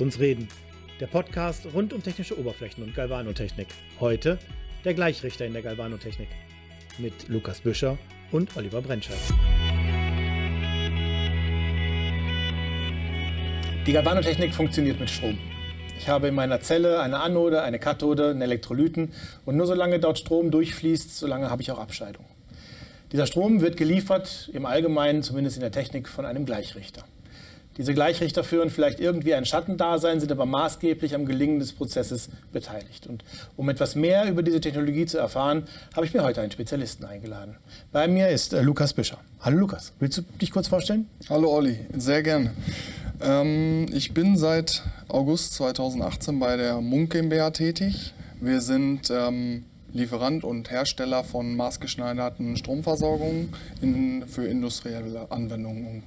Lasst 0.00 0.14
uns 0.14 0.18
reden. 0.18 0.48
Der 0.98 1.08
Podcast 1.08 1.66
rund 1.74 1.92
um 1.92 2.02
technische 2.02 2.38
Oberflächen 2.38 2.82
und 2.82 2.94
Galvanotechnik. 2.94 3.66
Heute 4.00 4.38
der 4.82 4.94
Gleichrichter 4.94 5.44
in 5.44 5.52
der 5.52 5.60
Galvanotechnik. 5.60 6.28
Mit 6.96 7.28
Lukas 7.28 7.60
Büscher 7.60 7.98
und 8.32 8.56
Oliver 8.56 8.80
Brentschert. 8.80 9.18
Die 13.86 13.92
Galvanotechnik 13.92 14.54
funktioniert 14.54 14.98
mit 14.98 15.10
Strom. 15.10 15.38
Ich 15.98 16.08
habe 16.08 16.28
in 16.28 16.34
meiner 16.34 16.62
Zelle 16.62 17.00
eine 17.00 17.20
Anode, 17.20 17.60
eine 17.62 17.78
Kathode, 17.78 18.30
einen 18.30 18.40
Elektrolyten 18.40 19.12
und 19.44 19.58
nur 19.58 19.66
solange 19.66 20.00
dort 20.00 20.18
Strom 20.18 20.50
durchfließt, 20.50 21.14
solange 21.14 21.50
habe 21.50 21.60
ich 21.60 21.70
auch 21.72 21.78
Abscheidung. 21.78 22.24
Dieser 23.12 23.26
Strom 23.26 23.60
wird 23.60 23.76
geliefert, 23.76 24.48
im 24.54 24.64
Allgemeinen, 24.64 25.22
zumindest 25.22 25.58
in 25.58 25.60
der 25.60 25.72
Technik, 25.72 26.08
von 26.08 26.24
einem 26.24 26.46
Gleichrichter. 26.46 27.04
Diese 27.80 27.94
Gleichrichter 27.94 28.44
führen 28.44 28.68
vielleicht 28.68 29.00
irgendwie 29.00 29.32
ein 29.32 29.46
Schattendasein, 29.46 30.20
sind 30.20 30.30
aber 30.30 30.44
maßgeblich 30.44 31.14
am 31.14 31.24
Gelingen 31.24 31.60
des 31.60 31.72
Prozesses 31.72 32.28
beteiligt. 32.52 33.06
Und 33.06 33.24
um 33.56 33.70
etwas 33.70 33.94
mehr 33.94 34.28
über 34.28 34.42
diese 34.42 34.60
Technologie 34.60 35.06
zu 35.06 35.16
erfahren, 35.16 35.62
habe 35.96 36.04
ich 36.04 36.12
mir 36.12 36.22
heute 36.22 36.42
einen 36.42 36.50
Spezialisten 36.50 37.06
eingeladen. 37.06 37.56
Bei 37.90 38.06
mir 38.06 38.28
ist 38.28 38.52
äh, 38.52 38.60
Lukas 38.60 38.92
Büscher. 38.92 39.16
Hallo 39.40 39.56
Lukas, 39.56 39.94
willst 39.98 40.18
du 40.18 40.22
dich 40.42 40.50
kurz 40.50 40.68
vorstellen? 40.68 41.08
Hallo 41.30 41.50
Olli, 41.50 41.78
sehr 41.96 42.22
gerne. 42.22 42.52
Ähm, 43.22 43.86
ich 43.94 44.12
bin 44.12 44.36
seit 44.36 44.82
August 45.08 45.54
2018 45.54 46.38
bei 46.38 46.58
der 46.58 46.82
Munk 46.82 47.12
GmbH 47.12 47.48
tätig. 47.52 48.12
Wir 48.42 48.60
sind 48.60 49.08
ähm, 49.10 49.64
Lieferant 49.94 50.44
und 50.44 50.70
Hersteller 50.70 51.24
von 51.24 51.56
maßgeschneiderten 51.56 52.58
Stromversorgungen 52.58 53.54
in, 53.80 54.26
für 54.26 54.44
industrielle 54.44 55.32
Anwendungen 55.32 55.86
und 55.86 56.02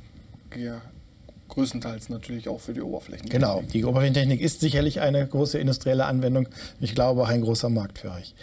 größtenteils 1.53 2.09
natürlich 2.09 2.49
auch 2.49 2.59
für 2.59 2.73
die 2.73 2.81
Oberflächen. 2.81 3.29
Genau, 3.29 3.61
die 3.73 3.85
Oberflächentechnik 3.85 4.41
ist 4.41 4.59
sicherlich 4.59 5.01
eine 5.01 5.25
große 5.25 5.59
industrielle 5.59 6.05
Anwendung. 6.05 6.47
Ich 6.79 6.95
glaube 6.95 7.21
auch 7.21 7.29
ein 7.29 7.41
großer 7.41 7.69
Markt 7.69 7.99
für 7.99 8.11
euch. 8.11 8.33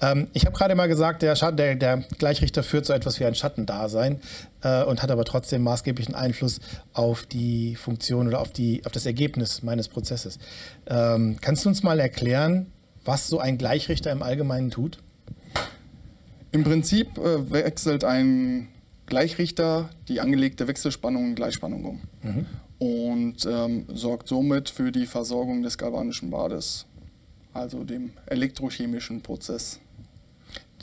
Ähm, 0.00 0.28
ich 0.32 0.46
habe 0.46 0.56
gerade 0.56 0.74
mal 0.74 0.86
gesagt, 0.86 1.22
der, 1.22 1.34
der, 1.34 1.74
der, 1.74 2.04
Gleichrichter 2.18 2.62
führt 2.62 2.86
so 2.86 2.92
etwas 2.92 3.20
wie 3.20 3.24
ein 3.24 3.34
Schattendasein 3.34 4.20
äh, 4.62 4.84
und 4.84 5.02
hat 5.02 5.10
aber 5.10 5.24
trotzdem 5.24 5.62
maßgeblichen 5.62 6.14
Einfluss 6.14 6.60
auf 6.92 7.26
die 7.26 7.76
Funktion 7.76 8.28
oder 8.28 8.40
auf, 8.40 8.52
die, 8.52 8.82
auf 8.86 8.92
das 8.92 9.06
Ergebnis 9.06 9.62
meines 9.62 9.88
Prozesses. 9.88 10.38
Ähm, 10.86 11.38
kannst 11.40 11.64
du 11.64 11.68
uns 11.68 11.82
mal 11.82 11.98
erklären, 11.98 12.66
was 13.04 13.28
so 13.28 13.38
ein 13.38 13.58
Gleichrichter 13.58 14.12
im 14.12 14.22
Allgemeinen 14.22 14.70
tut? 14.70 14.98
Im 16.52 16.64
Prinzip 16.64 17.18
äh, 17.18 17.50
wechselt 17.50 18.04
ein 18.04 18.68
Gleichrichter 19.10 19.90
die 20.08 20.20
angelegte 20.20 20.66
Wechselspannung 20.66 21.26
in 21.26 21.34
Gleichspannung 21.34 21.84
um 21.84 22.00
mhm. 22.22 22.46
und 22.78 23.44
ähm, 23.44 23.84
sorgt 23.88 24.28
somit 24.28 24.70
für 24.70 24.90
die 24.92 25.04
Versorgung 25.04 25.62
des 25.62 25.76
galvanischen 25.76 26.30
Bades, 26.30 26.86
also 27.52 27.84
dem 27.84 28.12
elektrochemischen 28.26 29.20
Prozess. 29.20 29.80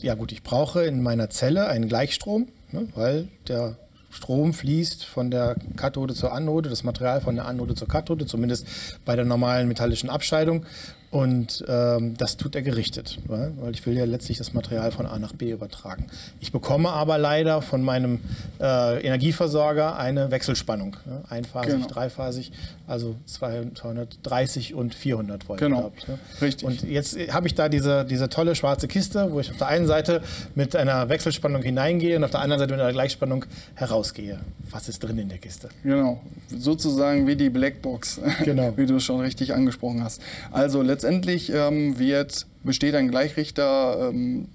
Ja 0.02 0.14
gut, 0.14 0.32
ich 0.32 0.44
brauche 0.44 0.84
in 0.84 1.02
meiner 1.02 1.32
Zelle 1.32 1.68
einen 1.68 1.88
Gleichstrom, 1.88 2.50
ne, 2.72 2.88
weil 2.94 3.30
der 3.48 3.78
Strom 4.12 4.54
fließt 4.54 5.06
von 5.06 5.32
der 5.32 5.56
Kathode 5.76 6.14
zur 6.14 6.34
Anode, 6.34 6.70
das 6.70 6.84
Material 6.84 7.22
von 7.22 7.36
der 7.36 7.46
Anode 7.46 7.76
zur 7.76 7.88
Kathode, 7.88 8.26
zumindest 8.26 8.68
bei 9.06 9.16
der 9.16 9.26
normalen 9.26 9.68
metallischen 9.68 10.10
Abscheidung. 10.10 10.66
Und 11.10 11.64
ähm, 11.70 12.18
das 12.18 12.36
tut 12.36 12.54
er 12.56 12.62
gerichtet, 12.62 13.18
weil 13.28 13.72
ich 13.72 13.86
will 13.86 13.98
ja 13.98 14.04
letztlich 14.04 14.38
das 14.38 14.54
Material 14.54 14.92
von 14.92 15.06
A 15.06 15.18
nach 15.20 15.32
B 15.32 15.52
übertragen. 15.52 16.08
Ich 16.42 16.52
bekomme 16.52 16.90
aber 16.90 17.18
leider 17.18 17.62
von 17.62 17.82
meinem 17.82 18.20
äh, 18.60 19.02
Energieversorger 19.02 19.98
eine 19.98 20.32
Wechselspannung, 20.32 20.98
ne? 21.06 21.24
einphasig, 21.30 21.74
genau. 21.76 21.88
dreiphasig, 21.88 22.52
also 22.88 23.16
230 23.26 24.74
und 24.74 24.94
400 24.94 25.48
Volt. 25.48 25.60
Genau, 25.60 25.94
ich, 25.96 26.08
ne? 26.10 26.20
richtig. 26.42 26.68
Und 26.68 26.84
jetzt 26.84 27.18
habe 27.32 27.48
ich 27.48 27.56
da 27.56 27.70
diese, 27.70 28.04
diese 28.04 28.28
tolle 28.28 28.56
schwarze 28.56 28.90
Kiste, 28.90 29.32
wo 29.32 29.40
ich 29.40 29.50
auf 29.50 29.58
der 29.58 29.68
einen 29.68 29.88
Seite 29.88 30.22
mit 30.56 30.76
einer 30.76 31.08
Wechselspannung 31.08 31.62
hineingehe 31.62 32.18
und 32.18 32.26
auf 32.26 32.32
der 32.32 32.42
anderen 32.42 32.60
Seite 32.60 32.74
mit 32.74 32.82
einer 32.82 32.92
Gleichspannung 32.92 33.46
herausgehe. 33.76 34.40
Was 34.72 34.90
ist 34.90 35.04
drin 35.04 35.18
in 35.18 35.30
der 35.30 35.38
Kiste? 35.38 35.70
Genau, 35.84 36.22
sozusagen 36.50 37.28
wie 37.28 37.38
die 37.38 37.50
Blackbox, 37.50 38.20
genau. 38.44 38.74
wie 38.76 38.86
du 38.86 39.00
schon 39.00 39.22
richtig 39.22 39.54
angesprochen 39.54 40.04
hast. 40.04 40.22
Also 40.52 40.82
letztendlich 40.98 41.52
ähm, 41.54 42.00
wird, 42.00 42.48
besteht 42.64 42.96
ein 42.96 43.10
Gleichrichter 43.10 44.10
ähm, 44.10 44.48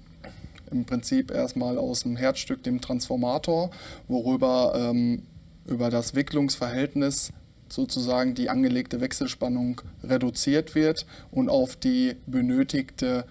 im 0.69 0.83
Prinzip 0.83 1.31
erstmal 1.31 1.77
aus 1.77 2.01
dem 2.01 2.17
Herzstück, 2.17 2.63
dem 2.63 2.81
Transformator, 2.81 3.71
worüber 4.09 4.73
ähm, 4.75 5.23
über 5.65 5.89
das 5.89 6.15
Wicklungsverhältnis 6.15 7.31
sozusagen 7.69 8.35
die 8.35 8.49
angelegte 8.49 8.99
Wechselspannung 8.99 9.79
reduziert 10.03 10.75
wird 10.75 11.05
und 11.31 11.47
auf 11.47 11.77
die 11.77 12.17
benötigte 12.27 13.23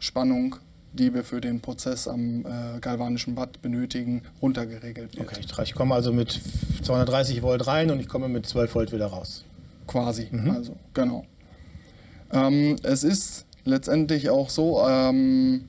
Spannung, 0.00 0.56
die 0.94 1.14
wir 1.14 1.22
für 1.22 1.40
den 1.40 1.60
Prozess 1.60 2.08
am 2.08 2.40
äh, 2.40 2.80
galvanischen 2.80 3.36
Bad 3.36 3.62
benötigen, 3.62 4.22
runtergeregelt 4.42 5.16
wird. 5.16 5.28
Okay, 5.28 5.62
ich 5.62 5.74
komme 5.76 5.94
also 5.94 6.12
mit 6.12 6.40
230 6.82 7.42
Volt 7.42 7.68
rein 7.68 7.92
und 7.92 8.00
ich 8.00 8.08
komme 8.08 8.28
mit 8.28 8.46
12 8.46 8.74
Volt 8.74 8.92
wieder 8.92 9.06
raus. 9.06 9.44
Quasi, 9.86 10.26
mhm. 10.32 10.50
also 10.50 10.76
genau. 10.92 11.24
Ähm, 12.32 12.76
es 12.82 13.04
ist 13.04 13.46
letztendlich 13.64 14.30
auch 14.30 14.50
so, 14.50 14.80
ähm, 14.86 15.64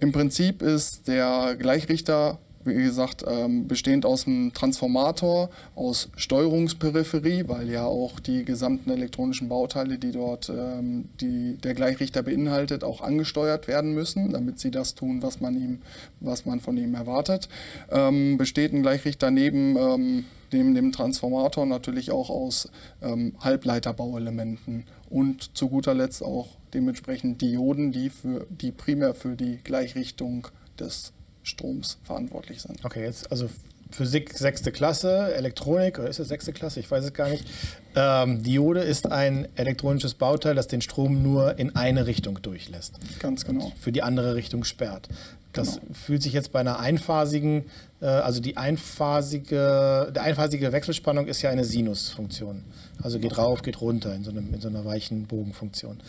im 0.00 0.10
Prinzip 0.10 0.62
ist 0.62 1.06
der 1.06 1.54
Gleichrichter, 1.56 2.38
wie 2.64 2.74
gesagt, 2.74 3.24
ähm, 3.26 3.68
bestehend 3.68 4.04
aus 4.04 4.26
einem 4.26 4.52
Transformator, 4.52 5.48
aus 5.76 6.10
Steuerungsperipherie, 6.16 7.44
weil 7.46 7.70
ja 7.70 7.84
auch 7.84 8.18
die 8.18 8.44
gesamten 8.44 8.90
elektronischen 8.90 9.48
Bauteile, 9.48 9.98
die 9.98 10.10
dort 10.10 10.48
ähm, 10.48 11.08
die, 11.20 11.56
der 11.56 11.74
Gleichrichter 11.74 12.24
beinhaltet, 12.24 12.82
auch 12.82 13.00
angesteuert 13.00 13.68
werden 13.68 13.94
müssen, 13.94 14.32
damit 14.32 14.58
sie 14.58 14.72
das 14.72 14.96
tun, 14.96 15.22
was 15.22 15.40
man, 15.40 15.54
ihm, 15.54 15.78
was 16.18 16.46
man 16.46 16.58
von 16.58 16.76
ihm 16.76 16.94
erwartet. 16.94 17.48
Ähm, 17.90 18.38
besteht 18.38 18.72
ein 18.72 18.82
Gleichrichter 18.82 19.30
neben 19.30 19.76
ähm, 19.76 20.24
neben 20.52 20.74
dem 20.74 20.92
Transformator 20.92 21.66
natürlich 21.66 22.10
auch 22.10 22.30
aus 22.30 22.68
ähm, 23.00 23.34
Halbleiterbauelementen 23.40 24.84
und 25.10 25.56
zu 25.56 25.68
guter 25.68 25.94
Letzt 25.94 26.22
auch 26.22 26.48
dementsprechend 26.74 27.40
Dioden, 27.40 27.92
die, 27.92 28.10
für, 28.10 28.46
die 28.48 28.72
primär 28.72 29.14
für 29.14 29.36
die 29.36 29.58
Gleichrichtung 29.62 30.48
des 30.78 31.12
Stroms 31.42 31.98
verantwortlich 32.04 32.62
sind. 32.62 32.84
Okay, 32.84 33.04
jetzt 33.04 33.30
also 33.30 33.48
Physik 33.92 34.36
sechste 34.36 34.72
Klasse, 34.72 35.34
Elektronik, 35.34 35.98
oder 35.98 36.08
ist 36.08 36.18
es 36.18 36.28
sechste 36.28 36.52
Klasse? 36.52 36.80
Ich 36.80 36.90
weiß 36.90 37.04
es 37.04 37.12
gar 37.12 37.28
nicht. 37.28 37.46
Ähm, 37.94 38.42
Diode 38.42 38.80
ist 38.80 39.10
ein 39.12 39.48
elektronisches 39.54 40.14
Bauteil, 40.14 40.54
das 40.54 40.66
den 40.66 40.80
Strom 40.80 41.22
nur 41.22 41.58
in 41.58 41.76
eine 41.76 42.06
Richtung 42.06 42.40
durchlässt. 42.40 42.98
Ganz 43.18 43.44
genau. 43.44 43.70
Für 43.78 43.92
die 43.92 44.02
andere 44.02 44.34
Richtung 44.34 44.64
sperrt. 44.64 45.08
Das 45.52 45.76
genau. 45.76 45.92
fühlt 45.92 46.22
sich 46.22 46.32
jetzt 46.32 46.52
bei 46.52 46.60
einer 46.60 46.78
einphasigen, 46.78 47.64
äh, 48.00 48.06
also 48.06 48.40
die 48.40 48.56
einphasige, 48.56 50.10
der 50.14 50.22
einphasige 50.22 50.72
Wechselspannung 50.72 51.26
ist 51.26 51.42
ja 51.42 51.50
eine 51.50 51.64
Sinusfunktion. 51.64 52.64
Also 53.02 53.18
geht 53.18 53.36
rauf, 53.36 53.62
geht 53.62 53.80
runter 53.80 54.14
in 54.14 54.24
so, 54.24 54.30
einem, 54.30 54.52
in 54.54 54.60
so 54.60 54.68
einer 54.68 54.84
weichen 54.84 55.26
Bogenfunktion. 55.26 56.00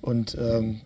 Und 0.00 0.36
ähm, 0.38 0.80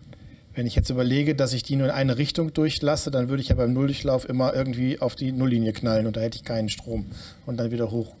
wenn 0.57 0.65
ich 0.65 0.73
jetzt 0.73 0.89
überlege, 0.89 1.35
dass 1.35 1.53
ich 1.53 1.61
die 1.61 1.75
nur 1.75 1.85
in 1.85 1.93
eine 1.93 2.17
Richtung 2.17 2.51
durchlasse, 2.51 3.11
dann 3.11 3.29
würde 3.29 3.43
ich 3.43 3.49
ja 3.49 3.55
beim 3.55 3.73
Nulldurchlauf 3.73 4.27
immer 4.27 4.55
irgendwie 4.55 4.99
auf 4.99 5.15
die 5.15 5.31
Nulllinie 5.31 5.71
knallen 5.71 6.07
und 6.07 6.17
da 6.17 6.21
hätte 6.21 6.37
ich 6.37 6.43
keinen 6.43 6.67
Strom 6.67 7.05
und 7.45 7.57
dann 7.57 7.69
wieder 7.69 7.91
hoch. 7.91 8.15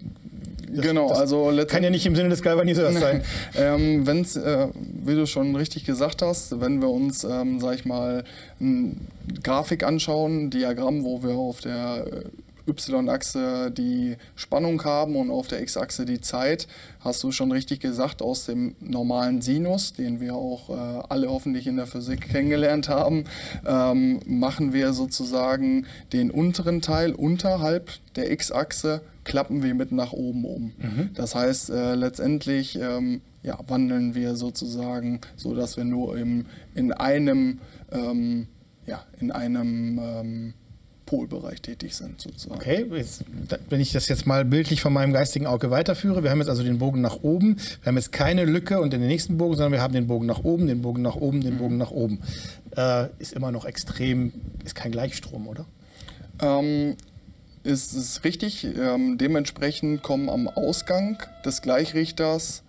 Das, 0.71 0.85
genau, 0.85 1.09
das 1.09 1.17
also 1.17 1.51
kann 1.67 1.83
ja 1.83 1.89
nicht 1.89 2.05
im 2.05 2.15
Sinne 2.15 2.29
des 2.29 2.43
Galvaniseurs 2.43 2.99
sein. 2.99 3.23
ähm, 3.57 4.05
wenn 4.05 4.23
äh, 4.23 4.67
wie 5.03 5.15
du 5.15 5.25
schon 5.25 5.55
richtig 5.55 5.85
gesagt 5.85 6.21
hast, 6.21 6.61
wenn 6.61 6.79
wir 6.79 6.89
uns, 6.89 7.23
ähm, 7.23 7.59
sag 7.59 7.73
ich 7.73 7.85
mal, 7.85 8.23
eine 8.59 8.95
Grafik 9.41 9.83
anschauen, 9.83 10.45
ein 10.45 10.49
Diagramm, 10.51 11.03
wo 11.03 11.23
wir 11.23 11.31
auf 11.31 11.61
der 11.61 12.05
äh, 12.05 12.23
Y-Achse 12.67 13.71
die 13.71 14.17
Spannung 14.35 14.83
haben 14.83 15.15
und 15.15 15.31
auf 15.31 15.47
der 15.47 15.61
X-Achse 15.61 16.05
die 16.05 16.21
Zeit, 16.21 16.67
hast 16.99 17.23
du 17.23 17.31
schon 17.31 17.51
richtig 17.51 17.79
gesagt, 17.79 18.21
aus 18.21 18.45
dem 18.45 18.75
normalen 18.79 19.41
Sinus, 19.41 19.93
den 19.93 20.19
wir 20.19 20.35
auch 20.35 20.69
äh, 20.69 21.03
alle 21.09 21.29
hoffentlich 21.29 21.67
in 21.67 21.77
der 21.77 21.87
Physik 21.87 22.29
kennengelernt 22.29 22.89
haben, 22.89 23.25
ähm, 23.65 24.19
machen 24.25 24.73
wir 24.73 24.93
sozusagen 24.93 25.85
den 26.13 26.31
unteren 26.31 26.81
Teil 26.81 27.13
unterhalb 27.13 27.91
der 28.15 28.31
X-Achse, 28.31 29.01
klappen 29.23 29.61
wir 29.61 29.75
mit 29.75 29.91
nach 29.91 30.13
oben 30.13 30.45
um. 30.45 30.73
Mhm. 30.77 31.09
Das 31.13 31.35
heißt, 31.35 31.69
äh, 31.69 31.95
letztendlich 31.95 32.79
ähm, 32.79 33.21
ja, 33.43 33.57
wandeln 33.67 34.15
wir 34.15 34.35
sozusagen, 34.35 35.21
so 35.35 35.55
dass 35.55 35.77
wir 35.77 35.85
nur 35.85 36.17
im, 36.17 36.45
in 36.75 36.91
einem, 36.91 37.59
ähm, 37.91 38.47
ja, 38.85 39.03
in 39.19 39.31
einem 39.31 39.99
ähm, 40.01 40.53
Polbereich 41.07 41.61
tätig 41.61 41.95
sind, 41.95 42.21
sozusagen. 42.21 42.59
Okay, 42.61 42.85
jetzt, 42.91 43.23
wenn 43.69 43.81
ich 43.81 43.91
das 43.91 44.07
jetzt 44.07 44.27
mal 44.27 44.45
bildlich 44.45 44.81
von 44.81 44.93
meinem 44.93 45.13
geistigen 45.13 45.47
Auge 45.47 45.71
weiterführe, 45.71 46.21
wir 46.21 46.29
haben 46.29 46.39
jetzt 46.39 46.49
also 46.49 46.61
den 46.61 46.77
Bogen 46.77 47.01
nach 47.01 47.23
oben, 47.23 47.57
wir 47.81 47.87
haben 47.87 47.97
jetzt 47.97 48.11
keine 48.11 48.45
Lücke 48.45 48.79
und 48.79 48.93
den 48.93 49.01
nächsten 49.01 49.37
Bogen, 49.37 49.55
sondern 49.55 49.71
wir 49.71 49.81
haben 49.81 49.93
den 49.93 50.05
Bogen 50.05 50.27
nach 50.27 50.43
oben, 50.43 50.67
den 50.67 50.83
Bogen 50.83 51.01
nach 51.01 51.15
oben, 51.15 51.41
den 51.41 51.55
mhm. 51.55 51.57
Bogen 51.57 51.77
nach 51.77 51.89
oben. 51.91 52.19
Äh, 52.75 53.07
ist 53.17 53.33
immer 53.33 53.51
noch 53.51 53.65
extrem, 53.65 54.33
ist 54.63 54.75
kein 54.75 54.91
Gleichstrom, 54.91 55.47
oder? 55.47 55.65
Ähm, 56.41 56.95
ist, 57.63 57.93
ist 57.93 58.23
richtig. 58.23 58.65
Ähm, 58.65 59.17
dementsprechend 59.17 60.03
kommen 60.03 60.29
am 60.29 60.47
Ausgang 60.47 61.17
des 61.43 61.61
Gleichrichters 61.61 62.63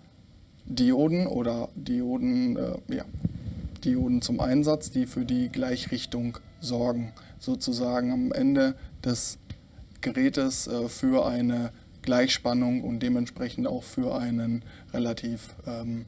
Dioden 0.65 1.27
oder 1.27 1.69
Dioden, 1.75 2.55
äh, 2.55 2.95
ja, 2.95 3.05
Dioden 3.83 4.21
zum 4.21 4.39
Einsatz, 4.39 4.91
die 4.91 5.05
für 5.05 5.25
die 5.25 5.49
Gleichrichtung 5.49 6.37
sorgen. 6.61 7.11
Sozusagen 7.39 8.11
am 8.11 8.31
Ende 8.31 8.75
des 9.03 9.39
Gerätes 10.01 10.67
äh, 10.67 10.87
für 10.87 11.25
eine 11.25 11.71
Gleichspannung 12.01 12.83
und 12.83 13.01
dementsprechend 13.01 13.67
auch 13.67 13.83
für 13.83 14.15
einen 14.15 14.63
relativ 14.93 15.55
ähm, 15.67 16.05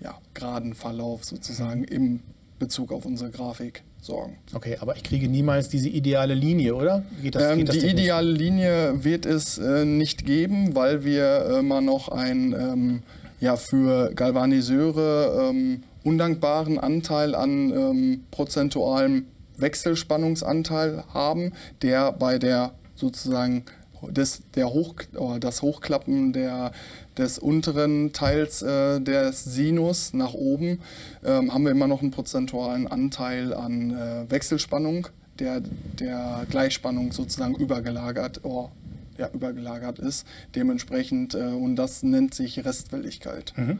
ja, 0.00 0.18
geraden 0.34 0.74
Verlauf 0.74 1.24
sozusagen 1.24 1.80
mhm. 1.80 1.86
im 1.86 2.20
Bezug 2.58 2.92
auf 2.92 3.04
unsere 3.04 3.30
Grafik 3.30 3.82
sorgen. 4.00 4.36
Okay, 4.52 4.76
aber 4.80 4.96
ich 4.96 5.02
kriege 5.02 5.28
niemals 5.28 5.68
diese 5.68 5.88
ideale 5.88 6.34
Linie, 6.34 6.74
oder? 6.74 7.04
Geht 7.22 7.34
das, 7.34 7.52
ähm, 7.52 7.58
geht 7.58 7.68
das 7.68 7.78
die 7.78 7.86
ideale 7.86 8.30
Linie 8.30 9.04
wird 9.04 9.26
es 9.26 9.58
äh, 9.58 9.84
nicht 9.84 10.24
geben, 10.24 10.74
weil 10.74 11.04
wir 11.04 11.58
immer 11.58 11.80
noch 11.80 12.08
ein 12.08 12.52
ähm, 12.52 13.02
ja, 13.40 13.56
für 13.56 14.12
Galvaniseure 14.14 15.50
ähm, 15.50 15.82
undankbaren 16.04 16.78
Anteil 16.78 17.34
an 17.34 17.72
ähm, 17.72 18.24
prozentualem 18.30 19.26
Wechselspannungsanteil 19.62 21.04
haben, 21.14 21.52
der 21.80 22.12
bei 22.12 22.38
der 22.38 22.72
sozusagen 22.94 23.64
des, 24.10 24.42
der 24.54 24.70
Hoch, 24.72 24.96
das 25.40 25.62
Hochklappen 25.62 26.32
der, 26.32 26.72
des 27.16 27.38
unteren 27.38 28.12
Teils 28.12 28.62
äh, 28.62 29.00
des 29.00 29.44
Sinus 29.44 30.12
nach 30.12 30.34
oben 30.34 30.80
ähm, 31.24 31.52
haben 31.52 31.64
wir 31.64 31.70
immer 31.70 31.86
noch 31.86 32.02
einen 32.02 32.10
prozentualen 32.10 32.86
Anteil 32.86 33.54
an 33.54 33.90
äh, 33.90 34.30
Wechselspannung, 34.30 35.08
der 35.38 35.60
der 35.60 36.46
Gleichspannung 36.50 37.12
sozusagen 37.12 37.54
übergelagert, 37.54 38.40
oh, 38.44 38.70
ja, 39.18 39.28
übergelagert 39.32 39.98
ist. 39.98 40.26
Dementsprechend, 40.54 41.34
äh, 41.34 41.38
und 41.38 41.76
das 41.76 42.02
nennt 42.02 42.34
sich 42.34 42.64
Restwelligkeit. 42.64 43.52
Mhm. 43.56 43.78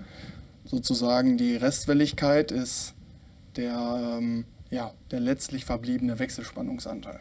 Sozusagen 0.65 1.37
die 1.37 1.57
Restwelligkeit 1.57 2.53
ist 2.53 2.95
der, 3.57 4.19
ähm, 4.19 4.45
ja, 4.73 4.91
der 5.11 5.21
letztlich 5.21 5.67
verbliebene 5.67 6.19
Wechselspannungsanteil. 6.19 7.21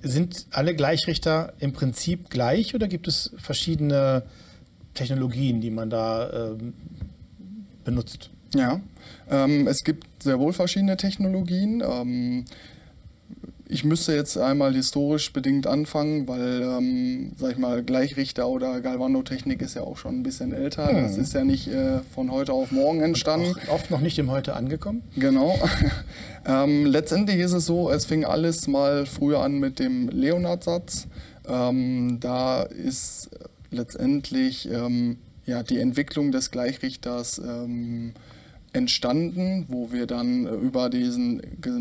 Sind 0.00 0.46
alle 0.50 0.76
Gleichrichter 0.76 1.54
im 1.58 1.72
Prinzip 1.72 2.28
gleich 2.28 2.74
oder 2.74 2.86
gibt 2.86 3.08
es 3.08 3.34
verschiedene 3.38 4.24
Technologien, 4.92 5.60
die 5.60 5.70
man 5.70 5.88
da 5.88 6.52
ähm, 6.52 6.74
benutzt? 7.84 8.30
Ja, 8.54 8.80
ähm, 9.30 9.66
es 9.66 9.84
gibt 9.84 10.22
sehr 10.22 10.38
wohl 10.38 10.52
verschiedene 10.52 10.98
Technologien. 10.98 11.82
Ähm, 11.82 12.44
ich 13.68 13.84
müsste 13.84 14.14
jetzt 14.14 14.38
einmal 14.38 14.74
historisch 14.74 15.32
bedingt 15.32 15.66
anfangen, 15.66 16.26
weil, 16.26 16.62
ähm, 16.62 17.32
sag 17.36 17.52
ich 17.52 17.58
mal, 17.58 17.82
Gleichrichter 17.82 18.48
oder 18.48 18.80
Galvanotechnik 18.80 19.60
ist 19.60 19.74
ja 19.74 19.82
auch 19.82 19.98
schon 19.98 20.20
ein 20.20 20.22
bisschen 20.22 20.52
älter. 20.52 20.88
Hm. 20.88 21.02
Das 21.02 21.18
ist 21.18 21.34
ja 21.34 21.44
nicht 21.44 21.68
äh, 21.68 22.00
von 22.14 22.32
heute 22.32 22.54
auf 22.54 22.72
morgen 22.72 23.02
entstanden. 23.02 23.54
Oft 23.68 23.90
noch 23.90 24.00
nicht 24.00 24.18
im 24.18 24.30
Heute 24.30 24.54
angekommen. 24.56 25.02
Genau. 25.16 25.58
ähm, 26.46 26.86
letztendlich 26.86 27.38
ist 27.40 27.52
es 27.52 27.66
so, 27.66 27.90
es 27.90 28.06
fing 28.06 28.24
alles 28.24 28.66
mal 28.68 29.04
früher 29.04 29.40
an 29.40 29.58
mit 29.58 29.78
dem 29.78 30.08
Leonard-Satz. 30.08 31.06
Ähm, 31.46 32.18
da 32.20 32.62
ist 32.62 33.30
letztendlich 33.70 34.70
ähm, 34.70 35.18
ja, 35.44 35.62
die 35.62 35.78
Entwicklung 35.78 36.32
des 36.32 36.50
Gleichrichters 36.50 37.38
ähm, 37.38 38.14
entstanden, 38.72 39.66
wo 39.68 39.92
wir 39.92 40.06
dann 40.06 40.46
äh, 40.46 40.50
über 40.50 40.90
diesen 40.90 41.40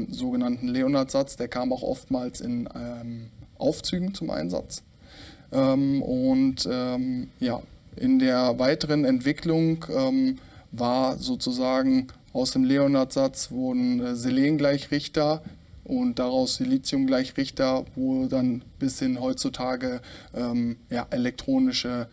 sogenannten 0.10 0.68
Leonard-Satz, 0.68 1.36
der 1.36 1.48
kam 1.48 1.74
auch 1.74 1.84
oftmals 1.84 2.42
in 2.42 2.70
ähm, 2.76 3.28
Aufzügen 3.58 4.14
zum 4.14 4.30
Einsatz. 4.30 4.84
Ähm, 5.52 6.02
und 6.02 6.68
ähm, 6.72 7.30
ja, 7.40 7.62
in 7.96 8.20
der 8.20 8.60
weiteren 8.60 9.06
Entwicklung 9.06 9.86
ähm, 9.90 10.38
war 10.72 11.18
sozusagen 11.18 12.08
aus 12.34 12.52
dem 12.52 12.64
Leonard-Satz 12.64 13.52
wurden 13.52 14.00
äh, 14.00 14.16
Selengleichrichter 14.16 15.42
und 15.84 16.20
daraus 16.20 16.56
Siliziumgleichrichter, 16.56 17.86
wo 17.96 18.28
dann 18.28 18.62
bis 18.78 19.00
hin 19.00 19.20
heutzutage 19.20 20.02
ähm, 20.36 20.76
ja, 20.90 21.08
elektronische 21.10 22.08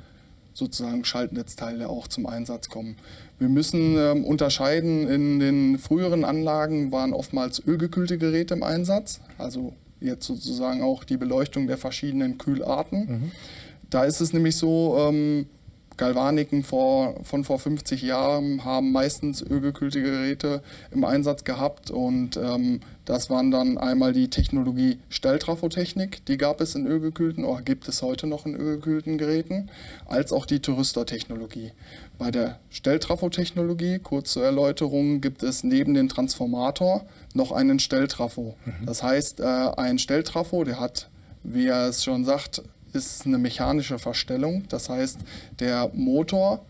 sozusagen 0.54 1.04
Schaltnetzteile 1.04 1.88
auch 1.88 2.06
zum 2.06 2.26
Einsatz 2.26 2.68
kommen. 2.68 2.96
Wir 3.38 3.48
müssen 3.48 3.96
ähm, 3.96 4.24
unterscheiden, 4.24 5.08
in 5.08 5.40
den 5.40 5.78
früheren 5.78 6.24
Anlagen 6.24 6.92
waren 6.92 7.12
oftmals 7.12 7.62
ölgekühlte 7.66 8.16
Geräte 8.18 8.54
im 8.54 8.62
Einsatz, 8.62 9.20
also 9.38 9.72
jetzt 10.00 10.26
sozusagen 10.26 10.82
auch 10.82 11.04
die 11.04 11.16
Beleuchtung 11.16 11.66
der 11.66 11.78
verschiedenen 11.78 12.38
Kühlarten. 12.38 12.98
Mhm. 12.98 13.32
Da 13.90 14.04
ist 14.04 14.20
es 14.20 14.32
nämlich 14.32 14.56
so, 14.56 14.96
ähm, 14.98 15.46
Galvaniken 15.96 16.62
vor, 16.62 17.14
von 17.24 17.44
vor 17.44 17.58
50 17.58 18.02
Jahren 18.02 18.64
haben 18.64 18.92
meistens 18.92 19.42
ölgekühlte 19.42 20.02
Geräte 20.02 20.62
im 20.90 21.04
Einsatz 21.04 21.44
gehabt 21.44 21.90
und 21.90 22.36
ähm, 22.36 22.80
das 23.04 23.28
waren 23.28 23.50
dann 23.50 23.76
einmal 23.76 24.12
die 24.12 24.30
Technologie 24.30 24.98
Stelltrafotechnik, 25.10 26.24
die 26.26 26.38
gab 26.38 26.60
es 26.60 26.74
in 26.74 26.86
ölgekühlten 26.86 27.44
oder 27.44 27.62
gibt 27.62 27.86
es 27.88 28.02
heute 28.02 28.26
noch 28.26 28.46
in 28.46 28.54
ölgekühlten 28.54 29.18
Geräten, 29.18 29.68
als 30.06 30.32
auch 30.32 30.46
die 30.46 30.60
Thyristor-Technologie. 30.60 31.72
Bei 32.18 32.30
der 32.30 32.60
Stelltrafotechnologie, 32.70 33.98
kurz 33.98 34.32
zur 34.32 34.44
Erläuterung, 34.44 35.20
gibt 35.20 35.42
es 35.42 35.64
neben 35.64 35.94
dem 35.94 36.08
Transformator 36.08 37.04
noch 37.34 37.52
einen 37.52 37.78
Stelltrafo. 37.78 38.56
Mhm. 38.64 38.86
Das 38.86 39.02
heißt, 39.02 39.40
äh, 39.40 39.44
ein 39.44 39.98
Stelltrafo, 39.98 40.64
der 40.64 40.80
hat, 40.80 41.10
wie 41.42 41.66
er 41.66 41.88
es 41.88 42.04
schon 42.04 42.24
sagt, 42.24 42.62
ist 42.94 43.26
eine 43.26 43.38
mechanische 43.38 43.98
Verstellung. 43.98 44.64
Das 44.68 44.88
heißt, 44.88 45.18
der 45.60 45.90
Motor 45.94 46.64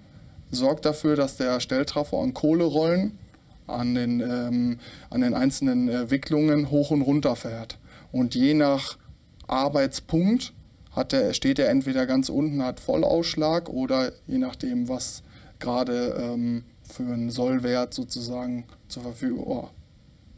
sorgt 0.51 0.85
dafür, 0.85 1.17
dass 1.17 1.37
der 1.37 1.61
Stelltrafo 1.61 2.23
an 2.23 2.35
Kohlerollen 2.35 3.19
an 3.67 3.95
den, 3.95 4.21
ähm, 4.21 4.79
an 5.11 5.21
den 5.21 5.35
einzelnen 5.35 5.89
äh, 5.89 6.11
Wicklungen 6.11 6.71
hoch 6.71 6.91
und 6.91 7.03
runter 7.03 7.37
fährt. 7.37 7.79
Und 8.13 8.35
je 8.35 8.55
nach 8.55 8.99
Arbeitspunkt 9.47 10.53
hat 10.93 11.13
der, 11.13 11.35
steht 11.35 11.59
er 11.59 11.69
entweder 11.69 12.07
ganz 12.07 12.29
unten, 12.29 12.63
hat 12.63 12.81
Vollausschlag 12.81 13.69
oder 13.69 14.13
je 14.27 14.39
nachdem, 14.39 14.89
was 14.89 15.23
gerade 15.59 16.17
ähm, 16.21 16.65
für 16.89 17.05
einen 17.05 17.31
Sollwert 17.31 17.95
sozusagen 17.95 18.65
zur 18.89 19.03
Verfügung, 19.03 19.45
oh, 19.47 19.69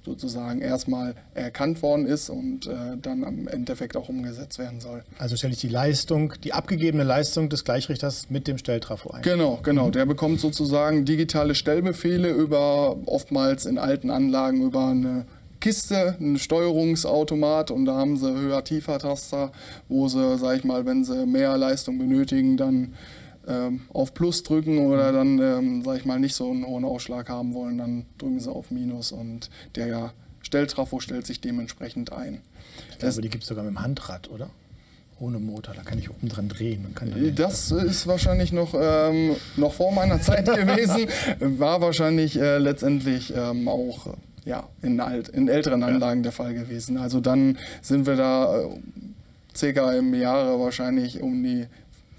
sozusagen 0.06 0.62
erstmal 0.62 1.14
erkannt 1.34 1.82
worden 1.82 2.06
ist 2.06 2.30
und 2.30 2.66
äh, 2.66 2.96
dann 3.02 3.24
am 3.24 3.48
Endeffekt 3.48 3.96
auch 3.96 4.08
umgesetzt 4.08 4.58
werden 4.58 4.80
soll. 4.80 5.02
Also 5.18 5.36
stelle 5.36 5.52
ich 5.52 5.60
die 5.60 5.68
Leistung, 5.68 6.32
die 6.44 6.52
abgegebene 6.52 7.04
Leistung 7.04 7.50
des 7.50 7.64
Gleichrichters 7.64 8.30
mit 8.30 8.46
dem 8.46 8.56
Stelltrafo 8.56 9.10
ein. 9.10 9.22
Genau, 9.22 9.58
genau. 9.62 9.88
Mhm. 9.88 9.92
Der 9.92 10.06
bekommt 10.06 10.40
sozusagen 10.40 11.04
digitale 11.04 11.54
Stellbefehle 11.54 12.30
über 12.30 12.96
oftmals 13.06 13.66
in 13.66 13.78
alten 13.78 14.10
Anlagen 14.10 14.62
über 14.62 14.86
eine 14.86 15.26
Kiste, 15.60 16.16
ein 16.20 16.38
Steuerungsautomat 16.38 17.72
und 17.72 17.86
da 17.86 17.94
haben 17.96 18.16
sie 18.16 18.32
höher-tiefer-Taster, 18.32 19.50
wo 19.88 20.06
sie, 20.06 20.38
sag 20.38 20.58
ich 20.58 20.64
mal, 20.64 20.86
wenn 20.86 21.04
sie 21.04 21.26
mehr 21.26 21.56
Leistung 21.56 21.98
benötigen, 21.98 22.56
dann 22.56 22.94
auf 23.92 24.14
Plus 24.14 24.42
drücken 24.42 24.78
oder 24.78 25.12
dann, 25.12 25.38
ähm, 25.38 25.82
sag 25.84 25.98
ich 25.98 26.04
mal, 26.04 26.18
nicht 26.18 26.34
so 26.34 26.50
einen 26.50 26.66
hohen 26.66 26.84
Ausschlag 26.84 27.28
haben 27.28 27.54
wollen, 27.54 27.78
dann 27.78 28.06
drücken 28.18 28.40
sie 28.40 28.50
auf 28.50 28.70
Minus 28.70 29.12
und 29.12 29.50
der 29.74 30.12
Stelltrafo 30.42 31.00
stellt 31.00 31.26
sich 31.26 31.40
dementsprechend 31.40 32.12
ein. 32.12 32.40
Ich 32.92 32.98
glaube, 32.98 33.20
die 33.20 33.28
gibt 33.28 33.42
es 33.42 33.48
sogar 33.48 33.64
mit 33.64 33.72
dem 33.72 33.82
Handrad, 33.82 34.30
oder? 34.30 34.48
Ohne 35.18 35.38
Motor, 35.38 35.74
da 35.74 35.82
kann 35.82 35.98
ich 35.98 36.10
oben 36.10 36.28
dran 36.28 36.48
drehen. 36.48 36.84
Und 36.84 36.94
kann 36.94 37.10
dann 37.10 37.34
das 37.34 37.70
ist 37.70 38.06
wahrscheinlich 38.06 38.52
noch, 38.52 38.74
ähm, 38.78 39.34
noch 39.56 39.72
vor 39.72 39.92
meiner 39.92 40.20
Zeit 40.22 40.44
gewesen. 40.44 41.08
War 41.58 41.80
wahrscheinlich 41.80 42.38
äh, 42.38 42.58
letztendlich 42.58 43.32
ähm, 43.34 43.66
auch 43.66 44.08
äh, 44.08 44.10
ja, 44.44 44.68
in, 44.82 45.00
alt, 45.00 45.28
in 45.28 45.48
älteren 45.48 45.82
Anlagen 45.82 46.20
ja. 46.20 46.24
der 46.24 46.32
Fall 46.32 46.54
gewesen. 46.54 46.98
Also 46.98 47.20
dann 47.20 47.58
sind 47.80 48.06
wir 48.06 48.16
da 48.16 48.60
äh, 48.60 48.68
circa 49.56 49.92
im 49.94 50.14
Jahre 50.14 50.60
wahrscheinlich 50.60 51.22
um 51.22 51.42
die 51.42 51.66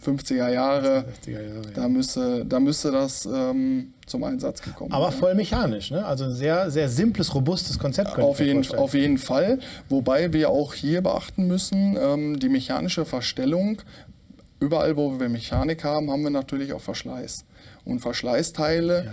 50er 0.08 0.50
Jahre, 0.50 1.06
60er 1.26 1.32
Jahre 1.32 1.62
da, 1.74 1.82
ja. 1.82 1.88
müsste, 1.90 2.46
da 2.46 2.60
müsste 2.60 2.92
das 2.92 3.26
ähm, 3.26 3.94
zum 4.06 4.24
Einsatz 4.24 4.62
gekommen 4.62 4.92
Aber 4.92 5.12
voll 5.12 5.36
mechanisch, 5.36 5.92
ne? 5.92 6.06
also 6.06 6.26
ein 6.26 6.34
sehr, 6.34 6.72
sehr 6.72 6.88
simples, 6.88 7.36
robustes 7.36 7.78
Konzept. 7.78 8.18
Auf 8.18 8.40
jeden, 8.40 8.66
auf 8.76 8.94
jeden 8.94 9.18
Fall, 9.18 9.60
wobei 9.90 10.32
wir 10.32 10.50
auch 10.50 10.74
hier 10.74 11.02
beachten 11.02 11.48
müssen, 11.48 11.98
ähm, 12.00 12.40
die 12.40 12.50
mechanische 12.50 13.06
Verstellung, 13.06 13.82
überall 14.60 14.96
wo 14.96 15.20
wir 15.20 15.30
Mechanik 15.30 15.84
haben, 15.84 16.10
haben 16.10 16.24
wir 16.24 16.30
natürlich 16.30 16.74
auch 16.74 16.82
Verschleiß. 16.82 17.46
Und 17.84 18.00
Verschleißteile 18.00 19.06
ja. 19.06 19.12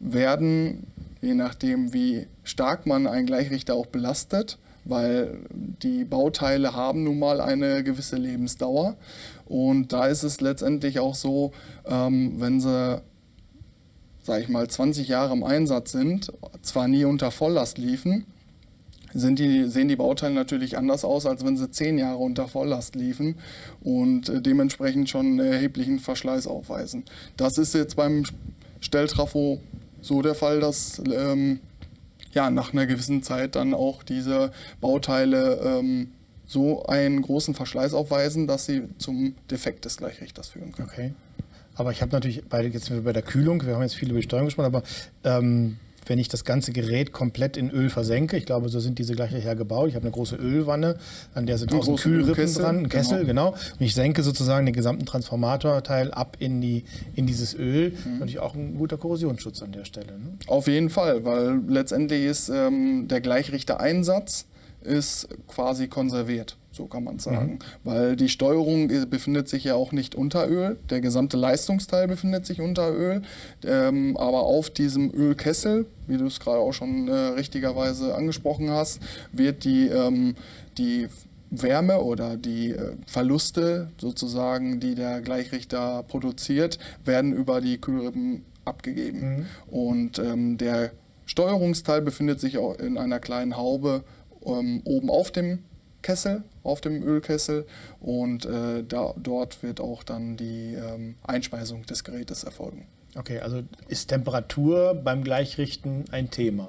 werden, 0.00 0.86
je 1.20 1.34
nachdem 1.34 1.92
wie 1.92 2.26
stark 2.42 2.86
man 2.86 3.06
einen 3.06 3.26
Gleichrichter 3.26 3.74
auch 3.74 3.86
belastet, 3.86 4.58
weil 4.84 5.38
die 5.50 6.04
Bauteile 6.04 6.74
haben 6.74 7.04
nun 7.04 7.18
mal 7.18 7.40
eine 7.40 7.84
gewisse 7.84 8.16
Lebensdauer. 8.16 8.96
Und 9.46 9.92
da 9.92 10.06
ist 10.06 10.22
es 10.22 10.40
letztendlich 10.40 10.98
auch 10.98 11.14
so, 11.14 11.52
ähm, 11.86 12.34
wenn 12.38 12.60
sie, 12.60 13.02
sag 14.22 14.40
ich 14.40 14.48
mal, 14.48 14.68
20 14.68 15.08
Jahre 15.08 15.32
im 15.32 15.44
Einsatz 15.44 15.92
sind, 15.92 16.32
zwar 16.62 16.88
nie 16.88 17.04
unter 17.04 17.30
Volllast 17.30 17.78
liefen, 17.78 18.26
die, 19.14 19.64
sehen 19.68 19.88
die 19.88 19.96
Bauteile 19.96 20.34
natürlich 20.34 20.78
anders 20.78 21.04
aus, 21.04 21.26
als 21.26 21.44
wenn 21.44 21.56
sie 21.56 21.70
zehn 21.70 21.98
Jahre 21.98 22.18
unter 22.18 22.48
Volllast 22.48 22.96
liefen 22.96 23.36
und 23.82 24.28
äh, 24.28 24.40
dementsprechend 24.40 25.10
schon 25.10 25.38
erheblichen 25.38 25.98
Verschleiß 25.98 26.46
aufweisen. 26.46 27.04
Das 27.36 27.58
ist 27.58 27.74
jetzt 27.74 27.96
beim 27.96 28.24
Stelltrafo 28.80 29.60
so 30.00 30.22
der 30.22 30.34
Fall, 30.34 30.60
dass 30.60 31.00
ähm, 31.14 31.60
ja, 32.32 32.50
nach 32.50 32.72
einer 32.72 32.86
gewissen 32.86 33.22
Zeit 33.22 33.54
dann 33.56 33.74
auch 33.74 34.02
diese 34.02 34.52
Bauteile 34.80 35.60
ähm, 35.64 36.12
so 36.46 36.84
einen 36.86 37.22
großen 37.22 37.54
Verschleiß 37.54 37.94
aufweisen, 37.94 38.46
dass 38.46 38.66
sie 38.66 38.88
zum 38.98 39.34
Defekt 39.50 39.84
des 39.84 39.96
Gleichrichters 39.96 40.48
führen 40.48 40.72
können. 40.72 40.88
Okay. 40.90 41.14
Aber 41.74 41.90
ich 41.92 42.02
habe 42.02 42.12
natürlich 42.12 42.44
bei, 42.48 42.62
jetzt 42.66 42.86
sind 42.86 42.96
wir 42.96 43.04
bei 43.04 43.12
der 43.12 43.22
Kühlung, 43.22 43.64
wir 43.64 43.74
haben 43.74 43.82
jetzt 43.82 43.94
viel 43.96 44.10
über 44.10 44.18
die 44.18 44.24
Steuerung 44.24 44.46
gesprochen, 44.46 44.66
aber 44.66 44.82
ähm, 45.24 45.78
wenn 46.06 46.18
ich 46.18 46.28
das 46.28 46.44
ganze 46.44 46.72
Gerät 46.72 47.12
komplett 47.12 47.56
in 47.56 47.70
Öl 47.70 47.90
versenke, 47.90 48.36
ich 48.36 48.46
glaube, 48.46 48.68
so 48.68 48.80
sind 48.80 48.98
diese 48.98 49.14
gleich 49.14 49.32
her 49.32 49.56
gebaut. 49.56 49.88
Ich 49.88 49.94
habe 49.94 50.04
eine 50.04 50.12
große 50.12 50.36
Ölwanne, 50.36 50.96
an 51.34 51.46
der 51.46 51.58
sind 51.58 51.70
tausend 51.70 52.00
Kühlrippen 52.00 52.54
dran, 52.54 52.78
ein 52.80 52.88
Kessel, 52.88 53.24
genau. 53.24 53.52
genau. 53.52 53.72
Und 53.78 53.80
ich 53.80 53.94
senke 53.94 54.22
sozusagen 54.22 54.66
den 54.66 54.74
gesamten 54.74 55.06
Transformatorteil 55.06 56.12
ab 56.12 56.36
in, 56.38 56.60
die, 56.60 56.84
in 57.14 57.26
dieses 57.26 57.54
Öl. 57.54 57.90
Mhm. 57.90 58.18
Natürlich 58.18 58.40
auch 58.40 58.54
ein 58.54 58.76
guter 58.76 58.96
Korrosionsschutz 58.96 59.62
an 59.62 59.72
der 59.72 59.84
Stelle. 59.84 60.18
Ne? 60.18 60.36
Auf 60.46 60.66
jeden 60.66 60.90
Fall, 60.90 61.24
weil 61.24 61.60
letztendlich 61.68 62.24
ist 62.24 62.48
ähm, 62.48 63.08
der 63.08 63.20
Gleichrichter-Einsatz 63.20 64.46
ist 64.84 65.28
quasi 65.48 65.88
konserviert. 65.88 66.56
So 66.72 66.86
kann 66.86 67.04
man 67.04 67.18
sagen. 67.18 67.52
Mhm. 67.52 67.58
Weil 67.84 68.16
die 68.16 68.30
Steuerung 68.30 68.88
befindet 69.10 69.48
sich 69.48 69.64
ja 69.64 69.74
auch 69.74 69.92
nicht 69.92 70.14
unter 70.14 70.48
Öl. 70.48 70.78
Der 70.88 71.02
gesamte 71.02 71.36
Leistungsteil 71.36 72.08
befindet 72.08 72.46
sich 72.46 72.60
unter 72.60 72.90
Öl. 72.90 73.22
Ähm, 73.64 74.16
aber 74.16 74.40
auf 74.40 74.70
diesem 74.70 75.12
Ölkessel, 75.12 75.86
wie 76.06 76.16
du 76.16 76.26
es 76.26 76.40
gerade 76.40 76.58
auch 76.58 76.72
schon 76.72 77.08
äh, 77.08 77.12
richtigerweise 77.12 78.14
angesprochen 78.14 78.70
hast, 78.70 79.00
wird 79.32 79.64
die, 79.64 79.88
ähm, 79.88 80.34
die 80.78 81.08
Wärme 81.50 82.00
oder 82.00 82.38
die 82.38 82.70
äh, 82.70 82.96
Verluste 83.06 83.90
sozusagen, 83.98 84.80
die 84.80 84.94
der 84.94 85.20
Gleichrichter 85.20 86.02
produziert, 86.08 86.78
werden 87.04 87.34
über 87.34 87.60
die 87.60 87.78
Kühlrippen 87.78 88.44
abgegeben. 88.64 89.20
Mhm. 89.20 89.46
Und 89.70 90.18
ähm, 90.18 90.56
der 90.56 90.92
Steuerungsteil 91.26 92.00
befindet 92.00 92.40
sich 92.40 92.58
auch 92.58 92.78
in 92.78 92.96
einer 92.96 93.20
kleinen 93.20 93.56
Haube 93.56 94.04
ähm, 94.46 94.82
oben 94.84 95.10
auf 95.10 95.30
dem 95.30 95.60
Kessel, 96.02 96.42
auf 96.64 96.80
dem 96.80 97.02
Ölkessel 97.02 97.66
und 98.00 98.44
äh, 98.44 98.82
da, 98.86 99.14
dort 99.16 99.62
wird 99.62 99.80
auch 99.80 100.02
dann 100.02 100.36
die 100.36 100.74
ähm, 100.74 101.14
Einspeisung 101.22 101.86
des 101.86 102.04
Gerätes 102.04 102.44
erfolgen. 102.44 102.86
Okay, 103.14 103.40
also 103.40 103.62
ist 103.88 104.08
Temperatur 104.08 104.94
beim 104.94 105.22
Gleichrichten 105.22 106.04
ein 106.10 106.30
Thema? 106.30 106.68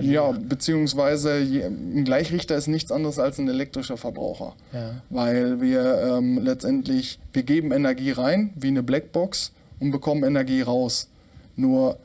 Ja, 0.00 0.32
beziehungsweise 0.32 1.34
ein 1.34 2.04
Gleichrichter 2.04 2.56
ist 2.56 2.66
nichts 2.66 2.90
anderes 2.90 3.18
als 3.18 3.38
ein 3.38 3.46
elektrischer 3.46 3.98
Verbraucher. 3.98 4.54
Ja. 4.72 5.02
Weil 5.10 5.60
wir 5.60 6.16
ähm, 6.16 6.38
letztendlich, 6.42 7.18
wir 7.34 7.42
geben 7.42 7.72
Energie 7.72 8.10
rein, 8.10 8.54
wie 8.54 8.68
eine 8.68 8.82
Blackbox, 8.82 9.52
und 9.80 9.90
bekommen 9.90 10.22
Energie 10.24 10.62
raus. 10.62 11.08
Nur 11.56 11.98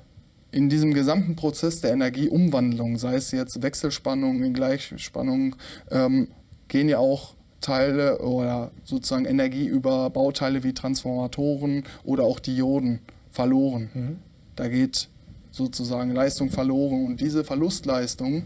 in 0.51 0.69
diesem 0.69 0.93
gesamten 0.93 1.35
Prozess 1.35 1.81
der 1.81 1.91
Energieumwandlung, 1.91 2.97
sei 2.97 3.15
es 3.15 3.31
jetzt 3.31 3.61
Wechselspannung 3.61 4.43
in 4.43 4.53
Gleichspannung, 4.53 5.55
ähm, 5.91 6.29
gehen 6.67 6.89
ja 6.89 6.99
auch 6.99 7.35
Teile 7.61 8.19
oder 8.19 8.71
sozusagen 8.83 9.25
Energie 9.25 9.65
über 9.65 10.09
Bauteile 10.09 10.63
wie 10.63 10.73
Transformatoren 10.73 11.83
oder 12.03 12.23
auch 12.23 12.39
Dioden 12.39 12.99
verloren. 13.31 13.89
Mhm. 13.93 14.17
Da 14.55 14.67
geht 14.67 15.09
sozusagen 15.51 16.11
Leistung 16.11 16.49
verloren 16.49 17.05
und 17.05 17.21
diese 17.21 17.43
Verlustleistung 17.43 18.43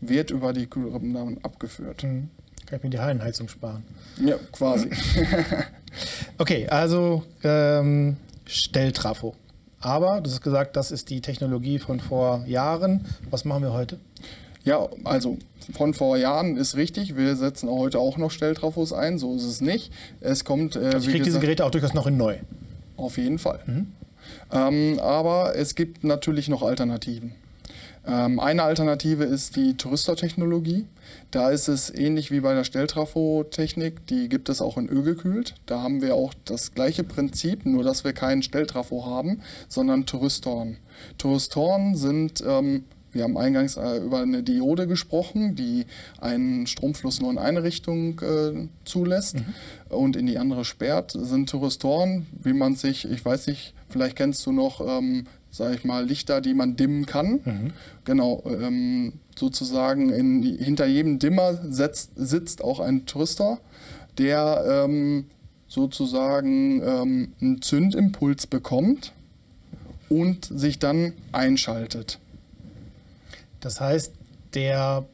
wird 0.00 0.30
über 0.30 0.52
die 0.52 0.66
Kühlrippen 0.66 1.42
abgeführt. 1.44 2.02
Mhm. 2.04 2.30
Kann 2.66 2.78
ich 2.78 2.82
mir 2.84 2.90
die 2.90 2.98
Hallenheizung 3.00 3.48
sparen? 3.48 3.82
Ja, 4.24 4.36
quasi. 4.52 4.90
okay, 6.38 6.68
also 6.68 7.24
ähm, 7.42 8.16
Stelltrafo. 8.46 9.34
Aber 9.80 10.20
du 10.20 10.30
hast 10.30 10.42
gesagt, 10.42 10.76
das 10.76 10.90
ist 10.90 11.10
die 11.10 11.20
Technologie 11.20 11.78
von 11.78 12.00
vor 12.00 12.44
Jahren. 12.46 13.06
Was 13.30 13.44
machen 13.44 13.62
wir 13.62 13.72
heute? 13.72 13.98
Ja, 14.62 14.86
also 15.04 15.38
von 15.74 15.94
vor 15.94 16.18
Jahren 16.18 16.56
ist 16.56 16.76
richtig. 16.76 17.16
Wir 17.16 17.34
setzen 17.34 17.70
heute 17.70 17.98
auch 17.98 18.18
noch 18.18 18.30
Stelltrafos 18.30 18.92
ein. 18.92 19.18
So 19.18 19.34
ist 19.34 19.44
es 19.44 19.60
nicht. 19.60 19.90
Es 20.20 20.44
kommt. 20.44 20.76
Äh, 20.76 20.80
also 20.80 20.98
ich 20.98 21.08
kriege 21.08 21.24
diese 21.24 21.40
Geräte 21.40 21.64
auch 21.64 21.70
durchaus 21.70 21.94
noch 21.94 22.06
in 22.06 22.18
neu. 22.18 22.36
Auf 22.96 23.16
jeden 23.16 23.38
Fall. 23.38 23.60
Mhm. 23.66 23.92
Ähm, 24.52 24.98
aber 25.00 25.56
es 25.56 25.74
gibt 25.74 26.04
natürlich 26.04 26.48
noch 26.48 26.62
Alternativen. 26.62 27.32
Ähm, 28.06 28.40
eine 28.40 28.62
Alternative 28.62 29.24
ist 29.24 29.56
die 29.56 29.76
Touristertechnologie. 29.76 30.86
Da 31.30 31.50
ist 31.50 31.68
es 31.68 31.94
ähnlich 31.94 32.30
wie 32.30 32.40
bei 32.40 32.54
der 32.54 32.64
Stelltrafo-Technik, 32.64 34.06
die 34.06 34.28
gibt 34.28 34.48
es 34.48 34.62
auch 34.62 34.78
in 34.78 34.88
Öl 34.88 35.02
gekühlt. 35.02 35.54
Da 35.66 35.82
haben 35.82 36.02
wir 36.02 36.14
auch 36.14 36.34
das 36.44 36.72
gleiche 36.74 37.04
Prinzip, 37.04 37.66
nur 37.66 37.84
dass 37.84 38.04
wir 38.04 38.12
keinen 38.12 38.42
Stelltrafo 38.42 39.06
haben, 39.06 39.42
sondern 39.68 40.06
Touristoren. 40.06 40.78
Touristoren 41.18 41.94
sind 41.94 42.42
ähm, 42.46 42.84
wir 43.12 43.24
haben 43.24 43.36
eingangs 43.36 43.76
äh, 43.76 43.96
über 43.98 44.20
eine 44.20 44.42
Diode 44.42 44.86
gesprochen, 44.86 45.56
die 45.56 45.86
einen 46.20 46.66
Stromfluss 46.66 47.20
nur 47.20 47.30
in 47.30 47.38
eine 47.38 47.62
Richtung 47.62 48.20
äh, 48.20 48.68
zulässt 48.84 49.36
mhm. 49.36 49.44
und 49.88 50.16
in 50.16 50.26
die 50.26 50.38
andere 50.38 50.64
sperrt. 50.64 51.14
Das 51.14 51.28
sind 51.28 51.50
Thyristoren, 51.50 52.26
wie 52.32 52.52
man 52.52 52.76
sich, 52.76 53.10
ich 53.10 53.24
weiß 53.24 53.48
nicht, 53.48 53.74
vielleicht 53.88 54.16
kennst 54.16 54.46
du 54.46 54.52
noch, 54.52 54.80
ähm, 54.80 55.26
sage 55.50 55.74
ich 55.74 55.84
mal, 55.84 56.04
Lichter, 56.04 56.40
die 56.40 56.54
man 56.54 56.76
dimmen 56.76 57.06
kann. 57.06 57.40
Mhm. 57.44 57.72
Genau, 58.04 58.42
ähm, 58.46 59.14
sozusagen 59.36 60.10
in, 60.10 60.42
hinter 60.42 60.86
jedem 60.86 61.18
Dimmer 61.18 61.58
setzt, 61.68 62.12
sitzt 62.16 62.62
auch 62.62 62.80
ein 62.80 63.06
Thyristor, 63.06 63.60
der 64.18 64.84
ähm, 64.84 65.26
sozusagen 65.66 66.82
ähm, 66.82 67.32
einen 67.40 67.62
Zündimpuls 67.62 68.46
bekommt 68.46 69.12
und 70.08 70.44
sich 70.44 70.78
dann 70.78 71.14
einschaltet. 71.32 72.18
Das 73.60 73.80
heißt, 73.80 74.12
der 74.54 75.06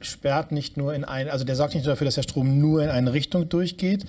sperrt 0.00 0.52
nicht 0.52 0.76
nur 0.76 0.94
in 0.94 1.04
ein, 1.04 1.28
also 1.28 1.44
der 1.44 1.56
sorgt 1.56 1.74
nicht 1.74 1.84
nur 1.84 1.92
dafür, 1.94 2.04
dass 2.04 2.14
der 2.14 2.22
Strom 2.22 2.60
nur 2.60 2.82
in 2.82 2.88
eine 2.88 3.12
Richtung 3.12 3.48
durchgeht, 3.48 4.04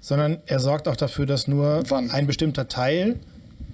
sondern 0.00 0.38
er 0.46 0.58
sorgt 0.58 0.88
auch 0.88 0.96
dafür, 0.96 1.26
dass 1.26 1.46
nur 1.48 1.82
Wann? 1.88 2.10
ein 2.10 2.26
bestimmter 2.26 2.68
Teil 2.68 3.20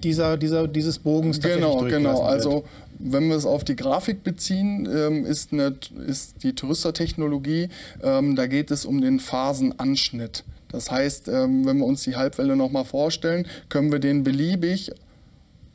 dieser, 0.03 0.37
dieser, 0.37 0.67
dieses 0.67 0.99
Bogens 0.99 1.39
genau, 1.39 1.81
genau. 1.81 2.21
Also 2.21 2.65
wenn 2.99 3.27
wir 3.29 3.35
es 3.35 3.45
auf 3.45 3.63
die 3.63 3.75
Grafik 3.75 4.23
beziehen, 4.23 4.87
ähm, 4.91 5.25
ist, 5.25 5.53
eine, 5.53 5.75
ist 6.05 6.43
die 6.43 6.53
Touristertechnologie, 6.53 7.69
ähm, 8.03 8.35
da 8.35 8.47
geht 8.47 8.71
es 8.71 8.85
um 8.85 9.01
den 9.01 9.19
Phasenanschnitt. 9.19 10.43
Das 10.69 10.91
heißt, 10.91 11.27
ähm, 11.27 11.65
wenn 11.65 11.79
wir 11.79 11.85
uns 11.85 12.03
die 12.03 12.15
Halbwelle 12.15 12.55
nochmal 12.55 12.85
vorstellen, 12.85 13.47
können 13.69 13.91
wir 13.91 13.99
den 13.99 14.23
beliebig 14.23 14.91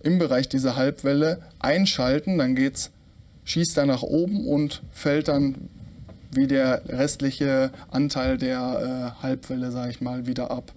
im 0.03 0.19
Bereich 0.19 0.49
dieser 0.49 0.77
Halbwelle 0.77 1.41
einschalten, 1.59 2.39
dann 2.39 2.55
geht 2.55 2.77
es 2.77 2.91
schießt 3.47 3.79
er 3.79 3.87
nach 3.87 4.03
oben 4.03 4.47
und 4.47 4.83
fällt 4.93 5.29
dann 5.29 5.69
wie 6.33 6.47
der 6.47 6.83
restliche 6.89 7.71
Anteil 7.91 8.37
der 8.37 9.15
äh, 9.19 9.23
Halbwelle, 9.23 9.71
sage 9.71 9.91
ich 9.93 10.01
mal, 10.03 10.27
wieder 10.27 10.51
ab. 10.51 10.73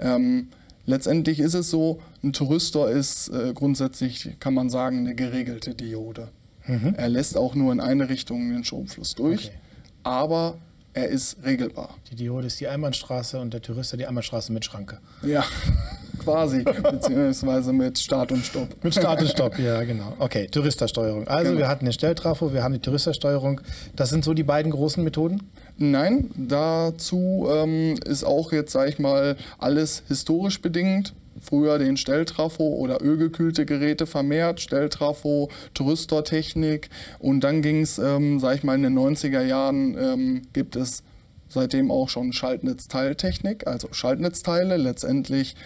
Mhm. 0.00 0.48
Letztendlich 0.84 1.38
ist 1.38 1.54
es 1.54 1.70
so, 1.70 2.00
ein 2.22 2.32
Thyristor 2.32 2.90
ist 2.90 3.28
äh, 3.28 3.52
grundsätzlich, 3.54 4.36
kann 4.40 4.54
man 4.54 4.68
sagen, 4.68 4.98
eine 4.98 5.14
geregelte 5.14 5.74
Diode. 5.74 6.28
Mhm. 6.66 6.94
Er 6.96 7.08
lässt 7.08 7.36
auch 7.36 7.54
nur 7.54 7.72
in 7.72 7.80
eine 7.80 8.08
Richtung 8.08 8.50
den 8.50 8.64
Stromfluss 8.64 9.14
durch, 9.14 9.48
okay. 9.48 9.56
aber 10.02 10.58
er 10.94 11.08
ist 11.08 11.38
regelbar. 11.44 11.96
Die 12.10 12.16
Diode 12.16 12.48
ist 12.48 12.60
die 12.60 12.68
Einbahnstraße 12.68 13.40
und 13.40 13.54
der 13.54 13.62
Thyristor 13.62 13.96
die 13.96 14.06
Einbahnstraße 14.06 14.52
mit 14.52 14.64
Schranke. 14.64 14.98
Ja, 15.22 15.44
quasi, 16.18 16.64
beziehungsweise 16.64 17.72
mit 17.72 17.98
Start 17.98 18.32
und 18.32 18.44
Stopp. 18.44 18.82
Mit 18.82 18.94
Start 18.94 19.22
und 19.22 19.28
Stopp, 19.28 19.58
ja, 19.58 19.82
genau. 19.84 20.14
Okay, 20.18 20.48
Touristersteuerung. 20.48 21.26
Also 21.28 21.50
genau. 21.50 21.60
wir 21.60 21.68
hatten 21.68 21.86
den 21.86 21.92
Stelltrafo, 21.92 22.52
wir 22.52 22.62
haben 22.62 22.74
die 22.74 22.80
Touristersteuerung. 22.80 23.60
Das 23.96 24.10
sind 24.10 24.24
so 24.24 24.34
die 24.34 24.42
beiden 24.42 24.70
großen 24.70 25.02
Methoden? 25.02 25.50
Nein, 25.78 26.30
dazu 26.36 27.48
ähm, 27.50 27.94
ist 28.04 28.24
auch 28.24 28.52
jetzt, 28.52 28.72
sage 28.72 28.90
ich 28.90 28.98
mal, 28.98 29.36
alles 29.58 30.02
historisch 30.08 30.60
bedingt. 30.60 31.14
Früher 31.40 31.78
den 31.78 31.96
Stelltrafo 31.96 32.62
oder 32.62 33.02
ölgekühlte 33.02 33.66
Geräte 33.66 34.06
vermehrt, 34.06 34.60
Stelltrafo, 34.60 35.48
Touristertechnik 35.74 36.88
und 37.18 37.40
dann 37.40 37.62
ging 37.62 37.80
es, 37.80 37.98
ähm, 37.98 38.38
sag 38.38 38.56
ich 38.56 38.62
mal, 38.62 38.76
in 38.76 38.82
den 38.82 38.96
90er 38.96 39.42
Jahren 39.42 39.96
ähm, 39.98 40.42
gibt 40.52 40.76
es 40.76 41.02
seitdem 41.48 41.90
auch 41.90 42.08
schon 42.08 42.32
Schaltnetzteiltechnik, 42.32 43.66
also 43.66 43.88
Schaltnetzteile, 43.90 44.76
letztendlich 44.76 45.56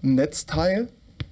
Netzteil, 0.00 0.88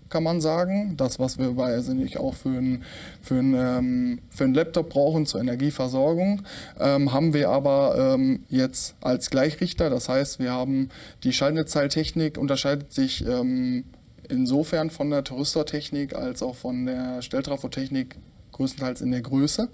kann 0.09 0.23
man 0.23 0.41
sagen. 0.41 0.97
Das, 0.97 1.19
was 1.19 1.39
wir 1.39 1.53
bei 1.53 1.77
nicht 1.95 2.19
auch 2.19 2.35
für 2.35 2.57
einen 2.57 2.85
für 3.21 3.39
ähm, 3.39 4.21
für 4.31 4.47
Laptop 4.47 4.91
brauchen 4.91 5.27
zur 5.27 5.41
Energieversorgung, 5.41 6.43
ähm, 6.79 7.13
haben 7.13 7.35
wir 7.35 7.49
aber 7.51 8.15
ähm, 8.15 8.45
jetzt 8.49 8.95
als 9.01 9.31
Gleichrichter. 9.31 9.91
Das 9.91 10.09
heißt, 10.09 10.39
wir 10.39 10.53
haben 10.53 10.89
die 11.23 11.33
Schaltnetzteiltechnik 11.33 12.39
unterscheidet 12.39 12.93
sich 12.93 13.27
ähm, 13.27 13.85
insofern 14.29 14.91
von 14.91 15.11
der 15.11 15.25
Touristertechnik 15.25 16.15
als 16.15 16.43
auch 16.43 16.55
von 16.55 16.87
der 16.87 17.23
Stelltrafotechnik 17.23 18.17
größtenteils 18.53 19.01
in 19.01 19.11
der 19.11 19.23
Größe. 19.23 19.69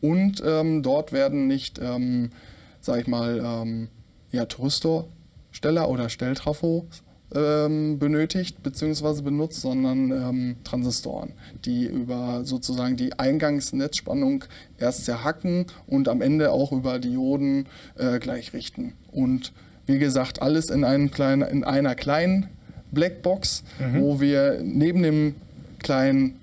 Und 0.00 0.42
ähm, 0.44 0.82
dort 0.82 1.12
werden 1.12 1.46
nicht, 1.46 1.78
ähm, 1.78 2.30
sag 2.80 3.00
ich 3.00 3.06
mal, 3.06 3.40
ähm, 3.42 3.88
ja, 4.30 4.44
Thyristorsteller 4.44 5.88
oder 5.88 6.08
Stelltrafos 6.08 7.02
ähm, 7.34 7.98
benötigt 7.98 8.62
bzw. 8.62 9.22
benutzt, 9.22 9.60
sondern 9.60 10.10
ähm, 10.10 10.56
Transistoren, 10.64 11.32
die 11.64 11.86
über 11.86 12.44
sozusagen 12.44 12.96
die 12.96 13.18
Eingangsnetzspannung 13.18 14.44
erst 14.78 15.04
zerhacken 15.04 15.66
und 15.86 16.08
am 16.08 16.22
Ende 16.22 16.52
auch 16.52 16.72
über 16.72 16.98
Dioden 16.98 17.66
äh, 17.96 18.18
gleichrichten. 18.18 18.92
Und 19.10 19.52
wie 19.86 19.98
gesagt, 19.98 20.42
alles 20.42 20.70
in, 20.70 20.84
einem 20.84 21.10
kleinen, 21.10 21.42
in 21.42 21.64
einer 21.64 21.94
kleinen 21.94 22.48
Blackbox, 22.92 23.64
mhm. 23.78 24.00
wo 24.00 24.20
wir 24.20 24.60
neben 24.62 25.02
dem 25.02 25.34
kleinen 25.78 26.36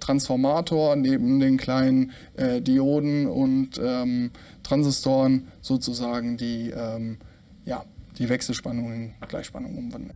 Transformator, 0.00 0.96
neben 0.96 1.40
den 1.40 1.56
kleinen 1.56 2.12
äh, 2.36 2.60
Dioden 2.60 3.26
und 3.26 3.80
ähm, 3.82 4.30
Transistoren 4.62 5.48
sozusagen 5.60 6.36
die, 6.36 6.70
ähm, 6.70 7.16
ja, 7.64 7.84
die 8.18 8.28
Wechselspannung 8.28 8.92
in 8.92 9.14
Gleichspannung 9.28 9.76
umwandeln. 9.76 10.12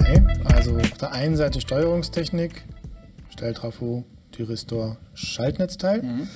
Okay, 0.00 0.22
also 0.44 0.76
auf 0.76 0.98
der 0.98 1.12
einen 1.12 1.36
Seite 1.36 1.60
Steuerungstechnik, 1.60 2.62
Stelltrafo, 3.30 4.04
Thyristor, 4.32 4.98
Schaltnetzteil. 5.14 6.02
Mhm. 6.02 6.28